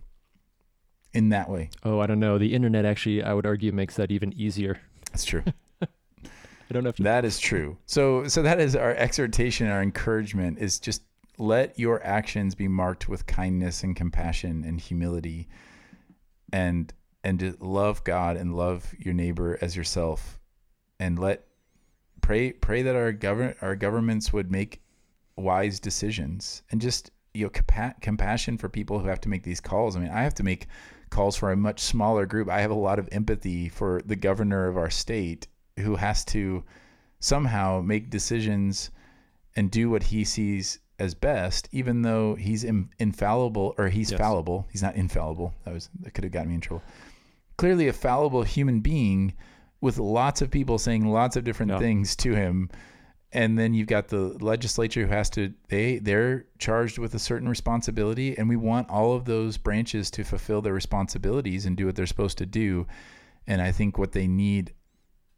in 1.15 1.31
that 1.31 1.49
way. 1.49 1.71
Oh, 1.85 2.01
I 2.01 2.07
don't 2.07 2.21
know. 2.21 2.37
The 2.39 2.53
internet 2.55 2.85
actually, 2.85 3.23
I 3.23 3.33
would 3.33 3.47
argue, 3.47 3.73
makes 3.73 3.97
that 3.97 4.11
even 4.11 4.33
easier. 4.35 4.81
That's 5.11 5.25
true. 5.25 5.45
I 5.83 6.73
don't 6.73 6.85
have 6.85 6.97
to. 6.97 7.03
That 7.05 7.25
is 7.25 7.39
true. 7.39 7.79
So, 7.87 8.27
so 8.27 8.43
that 8.43 8.61
is 8.61 8.77
our 8.77 8.95
exhortation, 8.95 9.69
our 9.69 9.83
encouragement 9.83 10.59
is 10.59 10.79
just 10.79 11.03
let 11.39 11.79
your 11.79 12.05
actions 12.05 12.55
be 12.55 12.69
marked 12.69 13.09
with 13.09 13.27
kindness 13.27 13.83
and 13.83 13.97
compassion 13.97 14.65
and 14.65 14.81
humility, 14.81 15.49
and 16.53 16.93
and 17.23 17.39
to 17.41 17.57
love 17.61 18.05
God 18.05 18.37
and 18.37 18.55
love 18.57 18.93
your 18.99 19.15
neighbor 19.15 19.59
as 19.61 19.77
yourself, 19.77 20.39
and 20.99 21.19
let 21.19 21.47
pray 22.21 22.53
pray 22.53 22.83
that 22.83 22.97
our 22.97 23.13
govern 23.13 23.55
our 23.61 23.77
governments 23.77 24.33
would 24.33 24.51
make 24.51 24.81
wise 25.37 25.81
decisions 25.81 26.63
and 26.71 26.81
just 26.81 27.11
you 27.35 27.45
know 27.45 27.51
compa- 27.51 28.01
compassion 28.01 28.57
for 28.57 28.69
people 28.69 29.01
who 29.01 29.09
have 29.09 29.21
to 29.21 29.29
make 29.29 29.43
these 29.43 29.61
calls. 29.61 29.97
I 29.97 30.01
mean, 30.01 30.11
I 30.11 30.23
have 30.23 30.35
to 30.35 30.43
make 30.43 30.67
calls 31.15 31.37
for 31.37 31.51
a 31.53 31.57
much 31.57 31.81
smaller 31.81 32.27
group. 32.27 32.49
I 32.51 32.61
have 32.61 32.71
a 32.71 32.75
lot 32.75 32.99
of 32.99 33.09
empathy 33.13 33.69
for 33.69 34.03
the 34.05 34.17
governor 34.17 34.67
of 34.67 34.77
our 34.77 34.91
state 34.91 35.47
who 35.79 35.97
has 35.97 36.25
to 36.27 36.65
somehow 37.21 37.81
make 37.81 38.11
decisions 38.11 38.91
and 39.57 39.71
do 39.71 39.89
what 39.89 40.03
he 40.03 40.25
sees 40.25 40.81
as 40.99 41.15
best, 41.15 41.69
even 41.73 42.03
though 42.03 42.35
he's 42.35 42.65
in, 42.65 42.89
infallible 42.99 43.75
or 43.79 43.89
he's 43.89 44.11
Yes. 44.11 44.21
fallible. 44.21 44.67
He's 44.71 44.83
not 44.83 44.95
infallible. 44.97 45.55
That 45.65 45.73
was 45.75 45.89
that 46.01 46.13
could 46.15 46.25
have 46.25 46.33
gotten 46.33 46.49
me 46.49 46.55
in 46.57 46.61
trouble. 46.61 46.83
Clearly, 47.57 47.89
a 47.89 47.93
fallible 47.93 48.43
human 48.43 48.81
being 48.81 49.33
with 49.81 49.99
lots 49.99 50.43
of 50.43 50.51
people 50.51 50.79
saying 50.79 51.07
lots 51.07 51.37
of 51.37 51.45
different 51.45 51.73
Yeah. 51.73 51.79
things 51.79 52.17
to 52.17 52.35
him, 52.35 52.71
and 53.35 53.59
then 53.59 53.75
you've 53.75 53.89
got 53.89 54.09
the 54.09 54.37
legislature 54.41 55.07
who 55.07 55.13
has 55.13 55.29
to 55.31 55.53
they 55.69 55.99
they're 55.99 56.47
charged 56.59 56.99
with 56.99 57.15
a 57.15 57.19
certain 57.19 57.49
responsibility, 57.49 58.39
and 58.39 58.49
we 58.49 58.57
want 58.57 58.89
all 58.89 59.13
of 59.15 59.25
those 59.27 59.59
branches 59.59 60.11
to 60.13 60.25
fulfill 60.25 60.63
their 60.63 60.73
responsibilities 60.73 61.67
and 61.67 61.77
do 61.77 61.87
what 61.87 61.97
they're 61.97 62.07
supposed 62.07 62.39
to 62.39 62.47
do. 62.47 62.87
And 63.47 63.61
I 63.61 63.73
think 63.73 63.99
what 63.99 64.13
they 64.13 64.27
need 64.27 64.73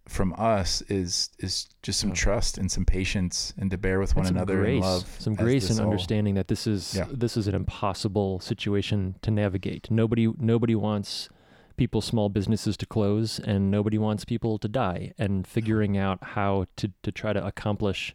from 0.08 0.32
us 0.38 0.82
is 0.82 1.30
is 1.40 1.66
just 1.82 1.98
some 1.98 2.12
trust 2.12 2.58
and 2.58 2.70
some 2.70 2.84
patience 2.84 3.52
and 3.58 3.68
to 3.72 3.76
bear 3.78 3.98
with 3.98 4.14
one 4.14 4.24
And 4.24 4.28
some 4.28 4.36
another 4.36 4.58
grace, 4.60 4.74
and 4.74 4.80
love. 4.84 5.16
some 5.18 5.34
grace 5.34 5.68
and 5.70 5.80
all- 5.80 5.86
understanding 5.86 6.34
that 6.36 6.46
this 6.46 6.66
is 6.68 6.94
Yeah. 6.94 7.06
this 7.10 7.36
is 7.36 7.48
an 7.48 7.56
impossible 7.56 8.38
situation 8.38 9.16
to 9.22 9.32
navigate. 9.32 9.90
Nobody 9.90 10.32
nobody 10.38 10.76
wants 10.76 11.28
people 11.76 12.00
small 12.00 12.28
businesses 12.28 12.76
to 12.76 12.86
close 12.86 13.38
and 13.38 13.70
nobody 13.70 13.98
wants 13.98 14.24
people 14.24 14.58
to 14.58 14.68
die 14.68 15.12
and 15.18 15.46
figuring 15.46 15.96
out 15.96 16.18
how 16.22 16.66
to 16.76 16.92
to 17.02 17.12
try 17.12 17.32
to 17.32 17.44
accomplish 17.44 18.14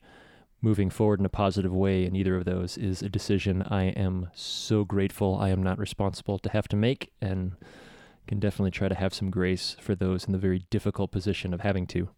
moving 0.62 0.90
forward 0.90 1.20
in 1.20 1.26
a 1.26 1.30
positive 1.30 1.74
way 1.74 2.06
in 2.06 2.16
either 2.16 2.36
of 2.36 2.46
those 2.46 2.78
is 2.78 3.02
a 3.02 3.10
decision 3.10 3.64
I 3.64 3.86
am 3.86 4.30
so 4.34 4.84
grateful 4.84 5.36
I 5.36 5.50
am 5.50 5.64
not 5.64 5.80
responsible 5.80 6.38
to 6.40 6.52
have 6.52 6.68
to 6.70 6.76
make 6.76 7.12
and 7.22 7.54
can 8.28 8.40
definitely 8.40 8.72
try 8.72 8.88
to 8.88 8.96
have 8.96 9.14
some 9.14 9.30
grace 9.30 9.76
for 9.80 9.96
those 9.96 10.26
in 10.26 10.32
the 10.32 10.38
very 10.38 10.60
difficult 10.70 11.12
position 11.12 11.54
of 11.54 11.62
having 11.62 11.88
to. 11.88 12.10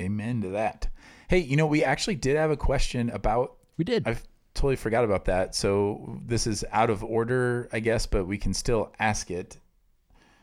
Amen 0.00 0.40
to 0.40 0.48
that. 0.48 0.88
Hey, 1.28 1.38
you 1.38 1.56
know, 1.56 1.66
we 1.66 1.84
actually 1.84 2.14
did 2.14 2.36
have 2.36 2.50
a 2.50 2.56
question 2.56 3.10
about 3.10 3.56
We 3.76 3.84
did. 3.84 4.08
I've 4.08 4.22
totally 4.54 4.76
forgot 4.76 5.04
about 5.04 5.26
that. 5.26 5.54
So 5.54 6.18
this 6.24 6.46
is 6.46 6.64
out 6.72 6.90
of 6.90 7.04
order, 7.04 7.68
I 7.72 7.80
guess, 7.80 8.06
but 8.06 8.26
we 8.26 8.38
can 8.38 8.54
still 8.54 8.92
ask 8.98 9.30
it. 9.30 9.58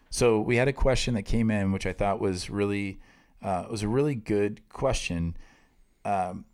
So 0.10 0.39
we 0.41 0.56
had 0.56 0.67
a 0.67 0.74
question 0.74 1.13
that 1.15 1.24
came 1.24 1.52
in, 1.52 1.72
which 1.72 1.86
I 1.86 1.93
thought 1.93 2.19
was 2.19 2.50
really 2.50 3.00
uh, 3.41 3.65
was 3.69 3.84
a 3.84 3.88
really 3.88 4.15
good 4.15 4.67
question. 4.69 5.38
Um, 6.04 6.45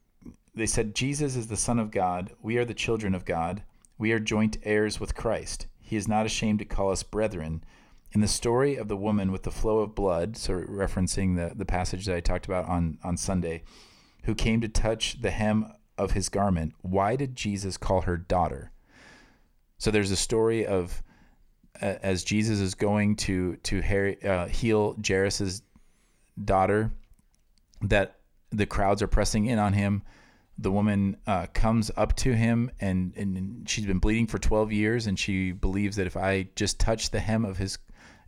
they 0.53 0.65
said 0.65 0.95
Jesus 0.95 1.35
is 1.35 1.47
the 1.47 1.57
Son 1.57 1.79
of 1.79 1.91
God. 1.91 2.31
We 2.41 2.57
are 2.57 2.65
the 2.65 2.73
children 2.73 3.15
of 3.15 3.25
God. 3.25 3.63
We 3.97 4.11
are 4.11 4.19
joint 4.19 4.57
heirs 4.63 4.99
with 4.99 5.15
Christ. 5.15 5.67
He 5.79 5.95
is 5.95 6.07
not 6.07 6.25
ashamed 6.25 6.59
to 6.59 6.65
call 6.65 6.91
us 6.91 7.03
brethren. 7.03 7.63
In 8.11 8.21
the 8.21 8.27
story 8.27 8.75
of 8.75 8.87
the 8.87 8.97
woman 8.97 9.31
with 9.31 9.43
the 9.43 9.51
flow 9.51 9.79
of 9.79 9.95
blood, 9.95 10.37
so 10.37 10.53
referencing 10.53 11.35
the, 11.35 11.53
the 11.55 11.65
passage 11.65 12.05
that 12.05 12.15
I 12.15 12.21
talked 12.21 12.45
about 12.45 12.65
on, 12.65 12.97
on 13.03 13.17
Sunday, 13.17 13.63
who 14.23 14.35
came 14.35 14.61
to 14.61 14.69
touch 14.69 15.21
the 15.21 15.31
hem 15.31 15.73
of 15.97 16.11
his 16.11 16.29
garment, 16.29 16.73
why 16.81 17.15
did 17.15 17.35
Jesus 17.35 17.77
call 17.77 18.01
her 18.01 18.17
daughter? 18.17 18.71
So 19.77 19.91
there's 19.91 20.11
a 20.11 20.15
story 20.15 20.65
of 20.65 21.03
as 21.81 22.23
Jesus 22.23 22.59
is 22.59 22.75
going 22.75 23.15
to 23.17 23.55
to 23.57 23.81
Harry, 23.81 24.21
uh, 24.23 24.47
heal 24.47 24.95
Jairus's 25.05 25.61
daughter, 26.43 26.91
that 27.81 28.17
the 28.51 28.65
crowds 28.65 29.01
are 29.01 29.07
pressing 29.07 29.47
in 29.47 29.59
on 29.59 29.73
him. 29.73 30.03
The 30.57 30.71
woman 30.71 31.17
uh, 31.27 31.47
comes 31.53 31.91
up 31.97 32.15
to 32.17 32.33
him 32.33 32.71
and, 32.79 33.13
and 33.17 33.69
she's 33.69 33.85
been 33.85 33.99
bleeding 33.99 34.25
for 34.25 34.39
12 34.39 34.71
years 34.71 35.07
and 35.07 35.19
she 35.19 35.51
believes 35.51 35.97
that 35.97 36.07
if 36.07 36.15
I 36.15 36.47
just 36.55 36.79
touch 36.79 37.11
the 37.11 37.19
hem 37.19 37.43
of 37.43 37.57
his 37.57 37.77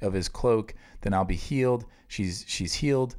of 0.02 0.14
his 0.14 0.30
cloak, 0.30 0.76
then 1.02 1.14
I'll 1.14 1.26
be 1.26 1.36
healed. 1.36 1.86
She's 2.08 2.46
she's 2.48 2.74
healed. 2.74 3.16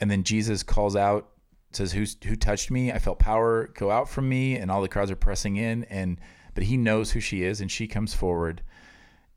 And 0.00 0.10
then 0.10 0.22
Jesus 0.22 0.62
calls 0.62 0.96
out, 0.96 1.30
says, 1.72 1.92
Who's 1.92 2.16
who 2.24 2.36
touched 2.36 2.70
me? 2.70 2.92
I 2.92 2.98
felt 2.98 3.18
power 3.18 3.68
go 3.74 3.90
out 3.90 4.08
from 4.08 4.28
me, 4.28 4.56
and 4.56 4.70
all 4.70 4.82
the 4.82 4.88
crowds 4.88 5.10
are 5.10 5.16
pressing 5.16 5.56
in, 5.56 5.84
and 5.84 6.20
but 6.54 6.64
he 6.64 6.76
knows 6.76 7.12
who 7.12 7.20
she 7.20 7.42
is, 7.42 7.60
and 7.60 7.70
she 7.70 7.86
comes 7.86 8.14
forward. 8.14 8.62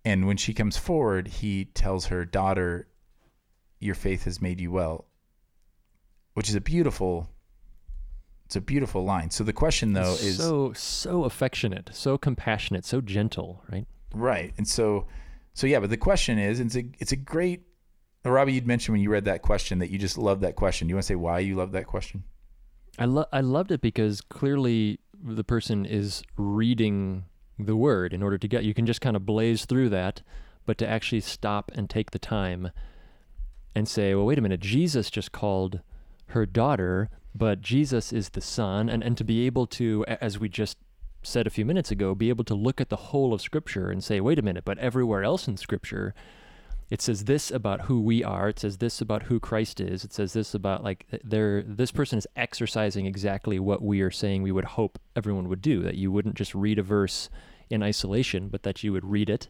And 0.03 0.25
when 0.25 0.37
she 0.37 0.53
comes 0.53 0.77
forward, 0.77 1.27
he 1.27 1.65
tells 1.65 2.07
her, 2.07 2.25
Daughter, 2.25 2.87
your 3.79 3.95
faith 3.95 4.23
has 4.25 4.41
made 4.41 4.59
you 4.59 4.71
well. 4.71 5.05
Which 6.33 6.49
is 6.49 6.55
a 6.55 6.61
beautiful 6.61 7.29
it's 8.51 8.57
a 8.57 8.61
beautiful 8.61 9.05
line. 9.05 9.29
So 9.29 9.45
the 9.45 9.53
question 9.53 9.93
though 9.93 10.11
is 10.11 10.35
so 10.35 10.73
so 10.73 11.23
affectionate, 11.23 11.89
so 11.93 12.17
compassionate, 12.17 12.83
so 12.83 12.99
gentle, 12.99 13.63
right? 13.71 13.85
Right. 14.13 14.53
And 14.57 14.67
so, 14.67 15.07
so 15.53 15.67
yeah, 15.67 15.79
but 15.79 15.89
the 15.89 15.95
question 15.95 16.37
is, 16.37 16.59
it's 16.59 16.75
a, 16.75 16.83
it's 16.99 17.13
a 17.13 17.15
great, 17.15 17.61
Robbie, 18.25 18.51
you'd 18.51 18.67
mentioned 18.67 18.93
when 18.93 19.01
you 19.01 19.09
read 19.09 19.23
that 19.23 19.41
question 19.41 19.79
that 19.79 19.89
you 19.89 19.97
just 19.97 20.17
love 20.17 20.41
that 20.41 20.57
question. 20.57 20.87
Do 20.87 20.91
you 20.91 20.95
want 20.95 21.03
to 21.03 21.07
say 21.07 21.15
why 21.15 21.39
you 21.39 21.55
love 21.55 21.71
that 21.71 21.87
question? 21.87 22.25
I 22.99 23.05
lo- 23.05 23.27
I 23.31 23.39
loved 23.39 23.71
it 23.71 23.79
because 23.79 24.19
clearly 24.19 24.99
the 25.23 25.45
person 25.45 25.85
is 25.85 26.21
reading 26.35 27.23
the 27.59 27.75
word 27.75 28.13
in 28.13 28.23
order 28.23 28.37
to 28.37 28.47
get 28.47 28.63
you 28.63 28.73
can 28.73 28.85
just 28.85 29.01
kind 29.01 29.15
of 29.15 29.25
blaze 29.25 29.65
through 29.65 29.89
that, 29.89 30.21
but 30.65 30.77
to 30.77 30.87
actually 30.87 31.21
stop 31.21 31.71
and 31.75 31.89
take 31.89 32.11
the 32.11 32.19
time 32.19 32.71
and 33.73 33.87
say, 33.87 34.13
well, 34.13 34.25
wait 34.25 34.37
a 34.37 34.41
minute, 34.41 34.59
Jesus 34.59 35.09
just 35.09 35.31
called 35.31 35.81
her 36.27 36.45
daughter, 36.45 37.09
but 37.33 37.61
Jesus 37.61 38.11
is 38.11 38.29
the 38.29 38.41
son, 38.41 38.89
and 38.89 39.03
and 39.03 39.17
to 39.17 39.23
be 39.23 39.45
able 39.45 39.67
to, 39.67 40.05
as 40.07 40.39
we 40.39 40.49
just 40.49 40.77
said 41.23 41.45
a 41.45 41.51
few 41.51 41.65
minutes 41.65 41.91
ago, 41.91 42.15
be 42.15 42.29
able 42.29 42.43
to 42.43 42.55
look 42.55 42.81
at 42.81 42.89
the 42.89 42.95
whole 42.95 43.33
of 43.33 43.41
Scripture 43.41 43.89
and 43.89 44.03
say, 44.03 44.19
wait 44.19 44.39
a 44.39 44.41
minute, 44.41 44.65
but 44.65 44.77
everywhere 44.79 45.23
else 45.23 45.47
in 45.47 45.55
Scripture, 45.55 46.13
it 46.91 47.01
says 47.01 47.23
this 47.23 47.49
about 47.49 47.83
who 47.83 48.01
we 48.01 48.21
are. 48.21 48.49
It 48.49 48.59
says 48.59 48.77
this 48.77 48.99
about 48.99 49.23
who 49.23 49.39
Christ 49.39 49.79
is. 49.79 50.03
It 50.03 50.11
says 50.11 50.33
this 50.33 50.53
about 50.53 50.83
like 50.83 51.05
there. 51.23 51.63
This 51.63 51.89
person 51.89 52.17
is 52.17 52.27
exercising 52.35 53.05
exactly 53.05 53.59
what 53.59 53.81
we 53.81 54.01
are 54.01 54.11
saying 54.11 54.43
we 54.43 54.51
would 54.51 54.65
hope 54.65 54.99
everyone 55.15 55.47
would 55.47 55.61
do. 55.61 55.81
That 55.83 55.95
you 55.95 56.11
wouldn't 56.11 56.35
just 56.35 56.53
read 56.53 56.77
a 56.77 56.83
verse 56.83 57.29
in 57.69 57.81
isolation, 57.81 58.49
but 58.49 58.63
that 58.63 58.83
you 58.83 58.91
would 58.91 59.05
read 59.05 59.29
it, 59.29 59.47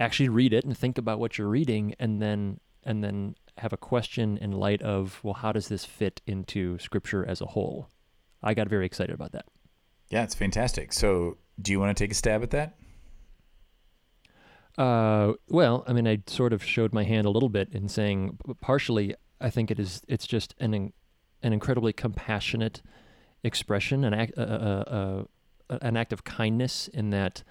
actually 0.00 0.28
read 0.28 0.52
it, 0.52 0.64
and 0.64 0.76
think 0.76 0.98
about 0.98 1.20
what 1.20 1.38
you're 1.38 1.48
reading, 1.48 1.94
and 2.00 2.20
then 2.20 2.58
and 2.82 3.04
then 3.04 3.36
have 3.58 3.72
a 3.72 3.76
question 3.76 4.36
in 4.38 4.50
light 4.50 4.82
of 4.82 5.20
well, 5.22 5.34
how 5.34 5.52
does 5.52 5.68
this 5.68 5.84
fit 5.84 6.22
into 6.26 6.76
Scripture 6.80 7.24
as 7.24 7.40
a 7.40 7.46
whole? 7.46 7.88
I 8.42 8.52
got 8.52 8.68
very 8.68 8.84
excited 8.84 9.14
about 9.14 9.30
that. 9.30 9.46
Yeah, 10.10 10.24
it's 10.24 10.34
fantastic. 10.34 10.92
So, 10.92 11.38
do 11.62 11.70
you 11.70 11.78
want 11.78 11.96
to 11.96 12.04
take 12.04 12.10
a 12.10 12.14
stab 12.14 12.42
at 12.42 12.50
that? 12.50 12.76
Uh, 14.76 15.34
well, 15.48 15.84
I 15.86 15.92
mean, 15.92 16.06
I 16.08 16.22
sort 16.26 16.52
of 16.52 16.64
showed 16.64 16.92
my 16.92 17.04
hand 17.04 17.26
a 17.26 17.30
little 17.30 17.48
bit 17.48 17.68
in 17.72 17.88
saying, 17.88 18.38
partially, 18.60 19.14
I 19.40 19.50
think 19.50 19.70
it 19.70 19.78
is. 19.78 20.02
It's 20.08 20.26
just 20.26 20.54
an 20.58 20.92
an 21.42 21.52
incredibly 21.52 21.92
compassionate 21.92 22.82
expression, 23.44 24.04
an 24.04 24.14
act, 24.14 24.32
uh, 24.36 24.40
uh, 24.40 25.24
an 25.68 25.96
act 25.96 26.12
of 26.12 26.24
kindness 26.24 26.88
in 26.88 27.10
that 27.10 27.42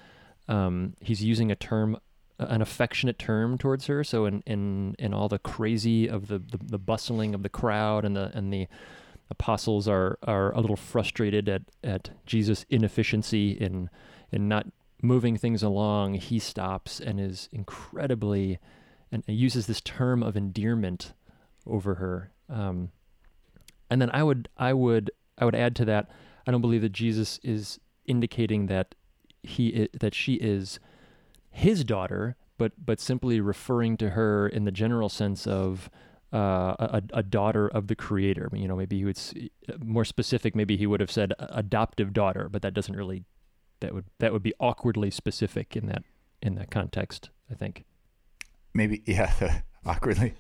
um, 0.48 0.96
he's 1.00 1.24
using 1.24 1.52
a 1.52 1.56
term, 1.56 1.98
an 2.40 2.62
affectionate 2.62 3.20
term 3.20 3.58
towards 3.58 3.88
her. 3.88 4.04
So, 4.04 4.26
in 4.26 4.44
in 4.46 4.96
in 5.00 5.14
all 5.14 5.30
the 5.30 5.40
crazy 5.40 6.10
of 6.10 6.28
the, 6.28 6.40
the 6.40 6.58
the 6.58 6.80
bustling 6.80 7.34
of 7.34 7.44
the 7.44 7.50
crowd 7.50 8.04
and 8.04 8.18
the 8.18 8.32
and 8.34 8.52
the 8.52 8.68
apostles 9.30 9.88
are 9.88 10.18
are 10.24 10.52
a 10.52 10.60
little 10.60 10.76
frustrated 10.76 11.48
at 11.48 11.62
at 11.84 12.10
Jesus' 12.26 12.66
inefficiency 12.70 13.52
in 13.52 13.90
in 14.32 14.50
not 14.50 14.68
moving 15.04 15.38
things 15.38 15.62
along, 15.62 16.16
he 16.16 16.40
stops 16.40 17.00
and 17.00 17.20
is 17.20 17.50
incredibly 17.52 18.58
and 19.12 19.24
uses 19.28 19.68
this 19.68 19.82
term 19.82 20.24
of 20.24 20.36
endearment 20.36 21.14
over 21.68 21.96
her. 21.96 22.32
Um, 22.50 22.90
and 23.90 24.02
then 24.02 24.10
I 24.12 24.24
would 24.24 24.50
I 24.58 24.74
would 24.74 25.12
I 25.38 25.46
would 25.46 25.56
add 25.56 25.76
to 25.78 25.86
that. 25.86 26.10
I 26.48 26.52
don't 26.52 26.62
believe 26.62 26.82
that 26.82 26.94
Jesus 26.94 27.40
is 27.44 27.80
indicating 28.06 28.68
that 28.68 28.96
he 29.44 29.88
that 29.94 30.16
she 30.16 30.36
is 30.36 30.80
his 31.52 31.84
daughter, 31.84 32.36
but 32.58 32.72
but 32.84 33.00
simply 33.00 33.40
referring 33.40 33.98
to 33.98 34.12
her 34.12 34.48
in 34.48 34.64
the 34.66 34.72
general 34.72 35.10
sense 35.10 35.46
of 35.46 35.90
uh, 36.34 36.76
a, 36.80 37.04
a 37.14 37.24
daughter 37.24 37.68
of 37.68 37.88
the 37.88 37.96
creator. 37.96 38.50
You 38.54 38.68
know, 38.68 38.76
maybe 38.76 38.98
he 38.98 39.06
would 39.06 39.20
more 39.80 40.06
specific. 40.06 40.56
Maybe 40.56 40.76
he 40.76 40.88
would 40.88 41.00
have 41.00 41.12
said 41.12 41.34
adoptive 41.38 42.14
daughter, 42.14 42.50
but 42.50 42.64
that 42.64 42.74
doesn't 42.74 42.96
really 42.96 43.26
that 43.84 43.94
would 43.94 44.06
that 44.20 44.32
would 44.34 44.42
be 44.42 44.54
awkwardly 44.60 45.12
specific 45.12 45.76
in 45.76 45.88
that 45.88 46.04
in 46.42 46.56
that 46.56 46.72
context. 46.72 47.30
I 47.52 47.54
think. 47.54 47.84
Maybe 48.74 49.04
yeah, 49.06 49.62
awkwardly. 49.86 50.34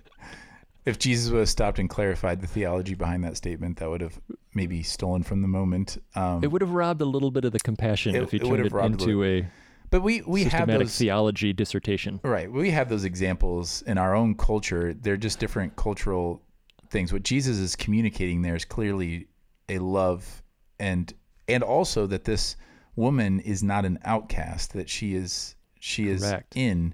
If 0.85 0.99
Jesus 0.99 1.31
would 1.31 1.39
have 1.39 1.49
stopped 1.49 1.79
and 1.79 1.89
clarified 1.89 2.41
the 2.41 2.47
theology 2.47 2.93
behind 2.93 3.23
that 3.23 3.37
statement, 3.37 3.77
that 3.77 3.89
would 3.89 4.01
have 4.01 4.19
maybe 4.53 4.83
stolen 4.83 5.23
from 5.23 5.41
the 5.41 5.47
moment. 5.47 5.97
Um, 6.15 6.43
it 6.43 6.51
would 6.51 6.61
have 6.61 6.71
robbed 6.71 7.01
a 7.01 7.05
little 7.05 7.31
bit 7.31 7.45
of 7.45 7.53
the 7.53 7.59
compassion 7.59 8.15
it, 8.15 8.23
if 8.23 8.31
he 8.31 8.39
turned 8.39 8.65
it, 8.65 8.73
it 8.73 8.85
into 8.85 9.23
a. 9.23 9.47
But 9.89 10.01
we 10.01 10.21
we 10.21 10.45
have 10.45 10.67
those 10.67 10.97
theology 10.97 11.53
dissertation. 11.53 12.19
Right, 12.23 12.51
we 12.51 12.71
have 12.71 12.89
those 12.89 13.03
examples 13.03 13.83
in 13.83 13.97
our 13.97 14.15
own 14.15 14.35
culture. 14.35 14.93
They're 14.93 15.17
just 15.17 15.39
different 15.39 15.75
cultural 15.75 16.41
things. 16.89 17.13
What 17.13 17.23
Jesus 17.23 17.59
is 17.59 17.75
communicating 17.75 18.41
there 18.41 18.55
is 18.55 18.65
clearly 18.65 19.27
a 19.69 19.79
love 19.79 20.41
and 20.79 21.13
and 21.47 21.63
also 21.63 22.07
that 22.07 22.23
this 22.23 22.55
woman 22.95 23.39
is 23.39 23.63
not 23.63 23.85
an 23.85 23.99
outcast 24.03 24.73
that 24.73 24.89
she 24.89 25.15
is 25.15 25.55
she 25.79 26.07
is 26.07 26.21
Correct. 26.21 26.55
in 26.55 26.93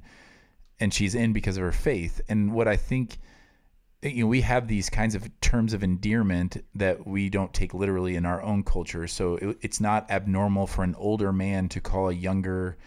and 0.80 0.94
she's 0.94 1.16
in 1.16 1.34
because 1.34 1.58
of 1.58 1.64
her 1.64 1.72
faith 1.72 2.22
and 2.30 2.54
what 2.54 2.68
i 2.68 2.76
think 2.76 3.18
you 4.02 4.24
know 4.24 4.28
we 4.28 4.42
have 4.42 4.68
these 4.68 4.90
kinds 4.90 5.14
of 5.14 5.30
terms 5.42 5.74
of 5.74 5.84
endearment 5.84 6.64
that 6.74 7.06
we 7.06 7.30
don't 7.30 7.54
take 7.54 7.74
literally 7.74 8.16
in 8.16 8.26
our 8.26 8.42
own 8.42 8.64
culture 8.64 9.08
so 9.08 9.36
it, 9.36 9.58
it's 9.62 9.82
not 9.82 10.10
abnormal 10.10 10.66
for 10.68 10.84
an 10.84 10.96
older 10.96 11.34
man 11.34 11.68
to 11.68 11.82
call 11.82 12.10
a 12.10 12.14
younger 12.14 12.78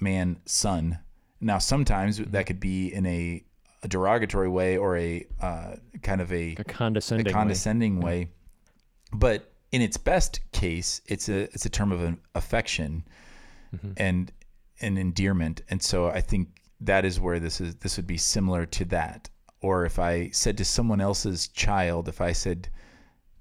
man 0.00 0.40
son 0.46 0.98
now 1.44 1.58
sometimes 1.58 2.18
mm-hmm. 2.18 2.30
that 2.30 2.46
could 2.46 2.58
be 2.58 2.92
in 2.92 3.04
a, 3.06 3.44
a 3.82 3.88
derogatory 3.88 4.48
way 4.48 4.76
or 4.76 4.96
a 4.96 5.26
uh, 5.40 5.76
kind 6.02 6.20
of 6.20 6.32
a, 6.32 6.56
a 6.58 6.64
condescending, 6.64 7.28
a 7.28 7.30
condescending 7.30 8.00
way, 8.00 8.20
way. 8.20 8.28
but 9.12 9.52
in 9.74 9.82
its 9.82 9.96
best 9.96 10.38
case, 10.52 11.00
it's 11.06 11.28
a 11.28 11.52
it's 11.52 11.66
a 11.66 11.68
term 11.68 11.90
of 11.90 12.16
affection 12.36 13.04
mm-hmm. 13.74 13.90
and 13.96 14.30
an 14.80 14.96
endearment, 14.96 15.62
and 15.68 15.82
so 15.82 16.06
I 16.06 16.20
think 16.20 16.62
that 16.80 17.04
is 17.04 17.18
where 17.18 17.40
this 17.40 17.60
is. 17.60 17.74
This 17.74 17.96
would 17.96 18.06
be 18.06 18.16
similar 18.16 18.66
to 18.66 18.84
that. 18.84 19.28
Or 19.62 19.84
if 19.84 19.98
I 19.98 20.30
said 20.30 20.56
to 20.58 20.64
someone 20.64 21.00
else's 21.00 21.48
child, 21.48 22.08
if 22.08 22.20
I 22.20 22.30
said, 22.30 22.68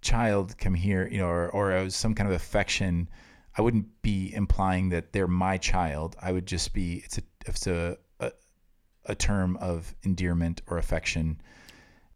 "Child, 0.01 0.57
come 0.57 0.73
here," 0.73 1.07
you 1.07 1.19
know, 1.19 1.27
or 1.27 1.51
or 1.51 1.71
I 1.71 1.83
was 1.83 1.95
some 1.95 2.15
kind 2.15 2.27
of 2.27 2.35
affection, 2.35 3.09
I 3.55 3.61
wouldn't 3.61 4.01
be 4.01 4.33
implying 4.33 4.89
that 4.89 5.13
they're 5.13 5.27
my 5.27 5.59
child. 5.59 6.15
I 6.19 6.31
would 6.31 6.47
just 6.47 6.73
be 6.73 7.03
it's 7.05 7.19
a 7.19 7.23
it's 7.45 7.67
a 7.67 7.95
a, 8.19 8.31
a 9.05 9.13
term 9.13 9.55
of 9.57 9.93
endearment 10.01 10.63
or 10.65 10.79
affection. 10.79 11.39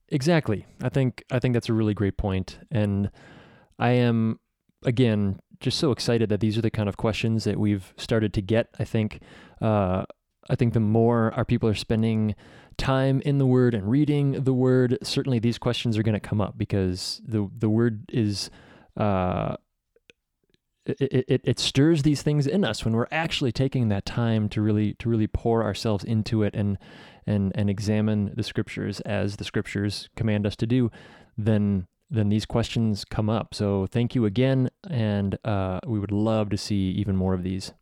Exactly. 0.10 0.65
I 0.82 0.89
think 0.89 1.23
I 1.30 1.38
think 1.38 1.53
that's 1.53 1.69
a 1.69 1.73
really 1.73 1.93
great 1.93 2.17
point, 2.17 2.58
and 2.71 3.12
I 3.80 3.92
am, 3.92 4.40
again, 4.84 5.40
just 5.60 5.80
so 5.80 5.92
excited 5.92 6.30
that 6.30 6.40
these 6.40 6.58
are 6.58 6.62
the 6.62 6.72
kind 6.72 6.90
of 6.90 6.98
questions 6.98 7.44
that 7.44 7.60
we've 7.60 7.94
started 7.98 8.34
to 8.34 8.42
get. 8.42 8.68
I 8.80 8.84
think, 8.84 9.22
uh, 9.62 10.06
I 10.50 10.56
think 10.56 10.74
the 10.74 10.80
more 10.80 11.34
our 11.34 11.46
people 11.46 11.68
are 11.70 11.76
spending 11.76 12.36
time 12.78 13.22
in 13.22 13.38
the 13.38 13.46
Word 13.46 13.74
and 13.74 13.90
reading 13.90 14.44
the 14.44 14.54
Word, 14.54 14.98
certainly 15.04 15.40
these 15.40 15.58
questions 15.58 15.98
are 15.98 16.04
going 16.04 16.13
to 16.13 16.20
come 16.20 16.42
up 16.42 16.58
because 16.58 17.22
the 17.26 17.50
the 17.58 17.70
Word 17.70 18.06
is. 18.10 18.50
Uh, 18.96 19.58
it, 20.86 21.26
it, 21.28 21.42
it 21.44 21.60
stirs 21.60 22.04
these 22.04 22.22
things 22.22 22.48
in 22.48 22.63
us 22.63 22.86
when 22.86 22.96
we're 22.96 23.08
actually 23.12 23.52
taking 23.52 23.90
that 23.90 24.06
time 24.06 24.48
to 24.48 24.62
really 24.62 24.94
to 24.96 25.10
really 25.10 25.28
pour 25.28 25.62
ourselves 25.62 26.06
into 26.06 26.44
it 26.44 26.56
and 26.56 26.78
and 27.26 27.52
and 27.56 27.70
examine 27.70 28.32
the 28.36 28.44
scriptures 28.44 29.02
as 29.02 29.36
the 29.36 29.44
scriptures 29.44 30.08
command 30.16 30.46
us 30.46 30.56
to 30.56 30.66
do 30.66 30.90
then 31.38 31.88
then 32.10 32.30
these 32.30 32.46
questions 32.46 33.04
come 33.06 33.30
up. 33.30 33.54
So 33.54 33.88
thank 33.88 34.15
you 34.15 34.26
again, 34.26 34.70
and 34.89 35.38
uh, 35.43 35.80
we 35.86 36.00
would 36.00 36.12
love 36.12 36.50
to 36.50 36.58
see 36.58 36.91
even 36.91 37.15
more 37.15 37.34
of 37.34 37.43
these. 37.43 37.74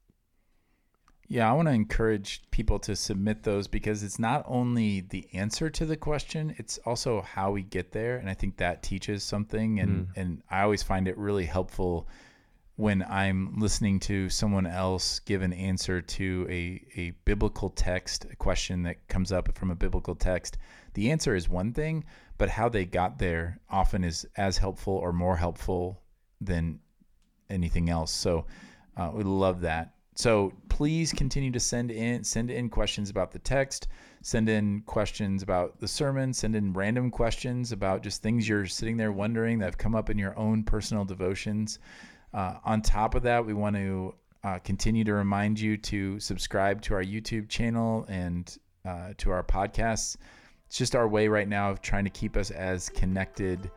Yeah, 1.27 1.49
I 1.49 1.53
want 1.53 1.67
to 1.67 1.73
encourage 1.73 2.43
people 2.51 2.77
to 2.79 2.95
submit 2.95 3.43
those 3.43 3.67
because 3.67 4.03
it's 4.03 4.19
not 4.19 4.43
only 4.47 5.01
the 5.01 5.27
answer 5.33 5.71
to 5.71 5.85
the 5.85 5.97
question, 5.97 6.53
it's 6.57 6.77
also 6.85 7.21
how 7.21 7.51
we 7.51 7.63
get 7.63 7.91
there. 7.91 8.17
And 8.17 8.29
I 8.29 8.35
think 8.35 8.57
that 8.57 8.83
teaches 8.83 9.23
something. 9.23 9.79
And, 9.79 10.07
mm. 10.07 10.11
and 10.15 10.43
I 10.51 10.61
always 10.61 10.83
find 10.83 11.07
it 11.07 11.17
really 11.17 11.45
helpful 11.45 12.07
when 12.75 13.03
I'm 13.03 13.57
listening 13.57 13.99
to 14.01 14.29
someone 14.29 14.67
else 14.67 15.19
give 15.19 15.41
an 15.41 15.53
answer 15.53 16.01
to 16.01 16.45
a, 16.49 16.85
a 16.99 17.11
biblical 17.23 17.69
text, 17.69 18.25
a 18.31 18.35
question 18.35 18.83
that 18.83 19.07
comes 19.07 19.31
up 19.31 19.57
from 19.57 19.71
a 19.71 19.75
biblical 19.75 20.13
text. 20.13 20.57
The 20.93 21.09
answer 21.09 21.35
is 21.35 21.49
one 21.49 21.73
thing, 21.73 22.03
but 22.37 22.49
how 22.49 22.69
they 22.69 22.85
got 22.85 23.17
there 23.17 23.59
often 23.69 24.03
is 24.03 24.25
as 24.37 24.57
helpful 24.57 24.93
or 24.93 25.13
more 25.13 25.37
helpful 25.37 26.01
than 26.41 26.79
anything 27.49 27.89
else. 27.89 28.11
So 28.11 28.45
uh, 28.97 29.11
we 29.13 29.23
love 29.23 29.61
that. 29.61 29.91
So 30.15 30.53
please 30.69 31.11
continue 31.11 31.51
to 31.51 31.59
send 31.59 31.91
in 31.91 32.23
send 32.23 32.49
in 32.49 32.69
questions 32.69 33.09
about 33.09 33.31
the 33.31 33.39
text, 33.39 33.89
send 34.21 34.47
in 34.47 34.81
questions 34.85 35.43
about 35.43 35.79
the 35.79 35.87
sermon, 35.87 36.33
send 36.33 36.55
in 36.55 36.71
random 36.71 37.11
questions 37.11 37.73
about 37.73 38.01
just 38.01 38.23
things 38.23 38.47
you're 38.47 38.65
sitting 38.65 38.95
there 38.95 39.11
wondering 39.11 39.59
that 39.59 39.65
have 39.65 39.77
come 39.77 39.93
up 39.93 40.09
in 40.09 40.17
your 40.17 40.37
own 40.39 40.63
personal 40.63 41.03
devotions. 41.03 41.79
Uh, 42.33 42.55
on 42.63 42.81
top 42.81 43.13
of 43.15 43.23
that, 43.23 43.45
we 43.45 43.53
want 43.53 43.75
to 43.75 44.15
uh, 44.45 44.59
continue 44.59 45.03
to 45.03 45.13
remind 45.13 45.59
you 45.59 45.75
to 45.75 46.19
subscribe 46.19 46.81
to 46.81 46.93
our 46.93 47.03
YouTube 47.03 47.49
channel 47.49 48.05
and 48.07 48.57
uh, 48.85 49.09
to 49.17 49.31
our 49.31 49.43
podcasts 49.43 50.15
it's 50.67 50.77
just 50.77 50.95
our 50.95 51.07
way 51.07 51.27
right 51.27 51.47
now 51.47 51.69
of 51.69 51.81
trying 51.81 52.03
to 52.03 52.09
keep 52.09 52.37
us 52.37 52.51
as 52.51 52.89
connected 52.89 53.69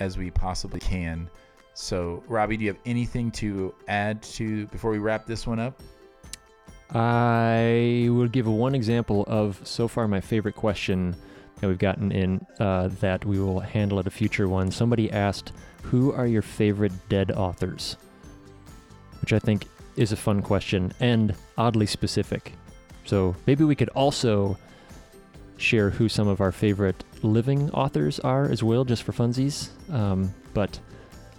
as 0.00 0.18
we 0.18 0.30
possibly 0.30 0.80
can. 0.80 1.28
So, 1.74 2.22
Robbie, 2.28 2.56
do 2.56 2.64
you 2.64 2.70
have 2.70 2.80
anything 2.86 3.30
to 3.32 3.74
add 3.88 4.22
to 4.22 4.66
before 4.68 4.90
we 4.90 4.98
wrap 4.98 5.26
this 5.26 5.46
one 5.46 5.58
up? 5.58 5.80
I 6.90 8.08
will 8.10 8.28
give 8.28 8.46
one 8.46 8.74
example 8.74 9.24
of 9.26 9.60
so 9.64 9.88
far 9.88 10.06
my 10.06 10.20
favorite 10.20 10.54
question 10.54 11.16
that 11.60 11.66
we've 11.66 11.78
gotten 11.78 12.12
in 12.12 12.46
uh, 12.60 12.88
that 13.00 13.24
we 13.24 13.40
will 13.40 13.58
handle 13.58 13.98
at 13.98 14.06
a 14.06 14.10
future 14.10 14.48
one. 14.48 14.70
Somebody 14.70 15.10
asked, 15.10 15.52
Who 15.82 16.12
are 16.12 16.26
your 16.26 16.42
favorite 16.42 16.92
dead 17.08 17.32
authors? 17.32 17.96
Which 19.20 19.32
I 19.32 19.38
think 19.38 19.66
is 19.96 20.12
a 20.12 20.16
fun 20.16 20.42
question 20.42 20.92
and 21.00 21.34
oddly 21.56 21.86
specific. 21.86 22.52
So 23.04 23.34
maybe 23.46 23.64
we 23.64 23.74
could 23.74 23.88
also 23.90 24.56
share 25.56 25.90
who 25.90 26.08
some 26.08 26.28
of 26.28 26.40
our 26.40 26.52
favorite 26.52 27.04
living 27.22 27.70
authors 27.70 28.18
are 28.20 28.50
as 28.50 28.62
well, 28.62 28.84
just 28.84 29.02
for 29.02 29.12
funsies. 29.12 29.68
Um, 29.92 30.34
but 30.52 30.80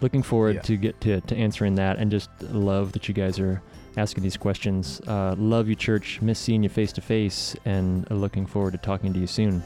looking 0.01 0.23
forward 0.23 0.55
yeah. 0.55 0.61
to 0.61 0.77
get 0.77 1.01
to, 1.01 1.21
to 1.21 1.35
answering 1.35 1.75
that, 1.75 1.97
and 1.97 2.11
just 2.11 2.29
love 2.41 2.91
that 2.93 3.07
you 3.07 3.13
guys 3.13 3.39
are 3.39 3.61
asking 3.97 4.23
these 4.23 4.37
questions. 4.37 5.01
Uh, 5.07 5.35
love 5.37 5.67
you, 5.67 5.75
church. 5.75 6.21
Miss 6.21 6.39
seeing 6.39 6.63
you 6.63 6.69
face 6.69 6.91
to 6.93 7.01
face, 7.01 7.55
and 7.65 8.09
looking 8.11 8.45
forward 8.45 8.71
to 8.71 8.77
talking 8.77 9.13
to 9.13 9.19
you 9.19 9.27
soon. 9.27 9.63